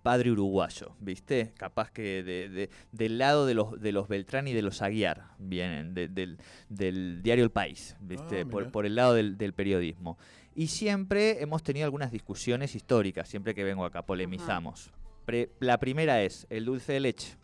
padre 0.00 0.30
uruguayo, 0.32 0.96
¿viste? 1.00 1.52
Capaz 1.56 1.90
que 1.90 2.22
de- 2.22 2.48
de- 2.48 2.70
del 2.92 3.18
lado 3.18 3.46
de 3.46 3.54
los, 3.54 3.80
de 3.80 3.92
los 3.92 4.08
Beltrán 4.08 4.48
y 4.48 4.52
de 4.52 4.62
los 4.62 4.82
Aguiar 4.82 5.28
vienen, 5.38 5.94
de- 5.94 6.08
del, 6.08 6.38
del 6.68 7.22
diario 7.22 7.44
El 7.44 7.50
País, 7.50 7.96
¿viste? 8.00 8.40
Ah, 8.42 8.44
por, 8.50 8.70
por 8.72 8.86
el 8.86 8.94
lado 8.94 9.14
del, 9.14 9.36
del 9.38 9.52
periodismo. 9.52 10.18
Y 10.54 10.66
siempre 10.66 11.42
hemos 11.42 11.62
tenido 11.62 11.84
algunas 11.84 12.10
discusiones 12.10 12.74
históricas, 12.74 13.28
siempre 13.28 13.54
que 13.54 13.62
vengo 13.64 13.84
acá, 13.84 14.02
polemizamos. 14.02 14.90
Pre- 15.24 15.50
la 15.60 15.78
primera 15.78 16.22
es, 16.22 16.46
¿el 16.50 16.64
dulce 16.64 16.94
de 16.94 17.00
leche, 17.00 17.36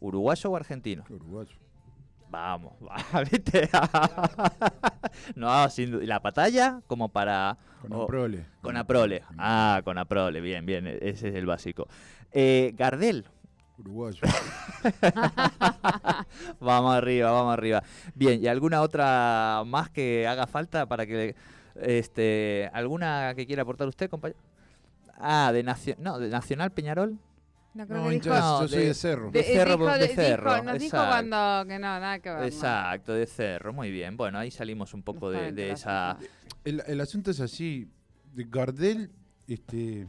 uruguayo 0.00 0.50
o 0.50 0.56
argentino? 0.56 1.04
Uruguayo. 1.08 1.56
Vamos, 2.30 2.74
va, 2.82 3.22
¿viste? 3.22 3.68
no, 5.34 5.68
sin 5.70 6.06
la 6.06 6.20
patalla 6.20 6.80
como 6.86 7.08
para... 7.08 7.56
Con 7.82 7.92
oh, 7.92 8.02
Aprole. 8.02 8.44
con 8.60 8.76
Aprole. 8.76 9.20
Con 9.20 9.36
Ah, 9.38 9.80
con 9.84 9.98
Aprole, 9.98 10.40
bien, 10.40 10.66
bien, 10.66 10.86
e- 10.86 10.98
ese 11.00 11.28
es 11.28 11.34
el 11.34 11.46
básico. 11.46 11.86
Eh, 12.32 12.72
Gardel, 12.76 13.24
Uruguayo. 13.78 14.20
vamos 16.60 16.94
arriba, 16.94 17.30
vamos 17.30 17.52
arriba. 17.52 17.82
Bien, 18.14 18.42
¿y 18.42 18.48
alguna 18.48 18.82
otra 18.82 19.62
más 19.66 19.88
que 19.90 20.26
haga 20.26 20.46
falta 20.46 20.86
para 20.86 21.06
que... 21.06 21.34
Este, 21.80 22.68
¿Alguna 22.72 23.34
que 23.36 23.46
quiera 23.46 23.62
aportar 23.62 23.86
usted, 23.86 24.10
compañero? 24.10 24.40
Ah, 25.16 25.52
de, 25.52 25.62
Nacio- 25.64 25.96
no, 25.98 26.18
de 26.18 26.28
Nacional 26.28 26.72
Peñarol. 26.72 27.18
No 27.78 27.86
creo 27.86 28.02
No, 28.02 28.08
que 28.08 28.14
hincha, 28.16 28.34
dijo. 28.34 28.44
No, 28.46 28.60
yo 28.62 28.68
soy 28.68 28.78
de- 28.80 28.86
de 28.86 28.94
Cerro. 28.94 29.30
de- 29.30 29.42
Cerro, 29.44 29.76
dijo, 29.76 29.92
de 29.92 30.02
dijo- 30.08 30.14
Cerro, 30.16 30.62
nos 30.64 30.72
dijo 30.80 30.84
exacto. 30.96 31.08
cuando 31.10 31.68
que 31.68 31.74
no, 31.78 31.78
nada 32.00 32.18
que 32.18 32.28
ver. 32.30 32.38
no. 32.40 32.44
Exacto, 32.44 33.12
de 33.14 33.26
Cerro, 33.26 33.72
muy 33.72 33.90
bien. 33.92 34.16
Bueno, 34.16 34.36
ahí 34.38 34.50
salimos 34.50 34.94
un 34.94 35.04
poco 35.04 35.30
de, 35.30 35.70
esa... 35.70 36.18
El, 36.64 36.82
el 36.88 37.00
asunto 37.00 37.30
es 37.30 37.38
así. 37.38 37.88
De 38.34 38.44
Gardel, 38.50 39.12
este. 39.46 40.08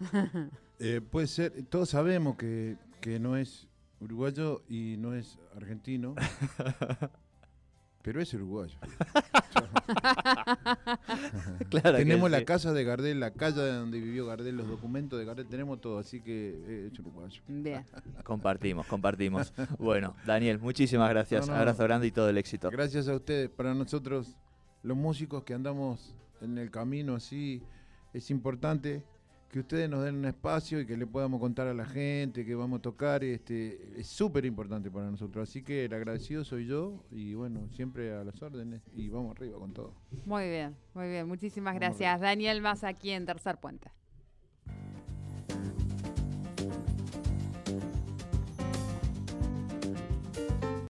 eh, 0.78 1.00
puede 1.10 1.26
ser. 1.26 1.64
Todos 1.70 1.88
sabemos 1.88 2.36
que, 2.36 2.76
que 3.00 3.18
no 3.18 3.38
es 3.38 3.66
uruguayo 4.00 4.62
y 4.68 4.96
no 4.98 5.14
es 5.14 5.38
argentino. 5.56 6.14
pero 8.02 8.20
es 8.20 8.34
uruguayo. 8.34 8.76
Claro 11.70 11.96
tenemos 11.96 12.30
la 12.30 12.38
sí. 12.40 12.44
casa 12.44 12.72
de 12.72 12.84
Gardel, 12.84 13.20
la 13.20 13.32
calle 13.32 13.66
donde 13.66 14.00
vivió 14.00 14.26
Gardel, 14.26 14.56
los 14.56 14.68
documentos 14.68 15.18
de 15.18 15.24
Gardel, 15.24 15.46
tenemos 15.46 15.80
todo, 15.80 15.98
así 15.98 16.20
que 16.20 16.54
eh. 16.66 16.90
Bien. 17.48 17.84
Compartimos, 18.24 18.86
compartimos. 18.86 19.52
bueno, 19.78 20.14
Daniel, 20.26 20.58
muchísimas 20.58 21.10
gracias. 21.10 21.46
No, 21.46 21.54
no. 21.54 21.58
Abrazo 21.58 21.82
grande 21.84 22.06
y 22.06 22.10
todo 22.10 22.28
el 22.28 22.38
éxito. 22.38 22.70
Gracias 22.70 23.08
a 23.08 23.14
ustedes. 23.14 23.50
Para 23.50 23.74
nosotros, 23.74 24.36
los 24.82 24.96
músicos 24.96 25.44
que 25.44 25.54
andamos 25.54 26.14
en 26.40 26.58
el 26.58 26.70
camino 26.70 27.14
así, 27.14 27.62
es 28.12 28.30
importante 28.30 29.02
que 29.54 29.60
ustedes 29.60 29.88
nos 29.88 30.02
den 30.02 30.16
un 30.16 30.24
espacio 30.24 30.80
y 30.80 30.86
que 30.86 30.96
le 30.96 31.06
podamos 31.06 31.38
contar 31.38 31.68
a 31.68 31.74
la 31.74 31.84
gente 31.84 32.44
que 32.44 32.56
vamos 32.56 32.80
a 32.80 32.82
tocar. 32.82 33.22
Este, 33.22 33.78
es 33.96 34.08
súper 34.08 34.44
importante 34.46 34.90
para 34.90 35.08
nosotros. 35.08 35.48
Así 35.48 35.62
que 35.62 35.84
el 35.84 35.94
agradecido 35.94 36.42
soy 36.42 36.66
yo 36.66 37.04
y 37.12 37.34
bueno, 37.34 37.68
siempre 37.70 38.12
a 38.12 38.24
las 38.24 38.42
órdenes 38.42 38.82
y 38.96 39.10
vamos 39.10 39.36
arriba 39.36 39.56
con 39.60 39.72
todo. 39.72 39.94
Muy 40.26 40.50
bien, 40.50 40.74
muy 40.92 41.08
bien. 41.08 41.28
Muchísimas 41.28 41.74
Vamos 41.74 41.96
gracias. 41.96 42.20
Daniel, 42.20 42.62
más 42.62 42.82
aquí 42.82 43.12
en 43.12 43.26
Tercer 43.26 43.58
Puente. 43.58 43.92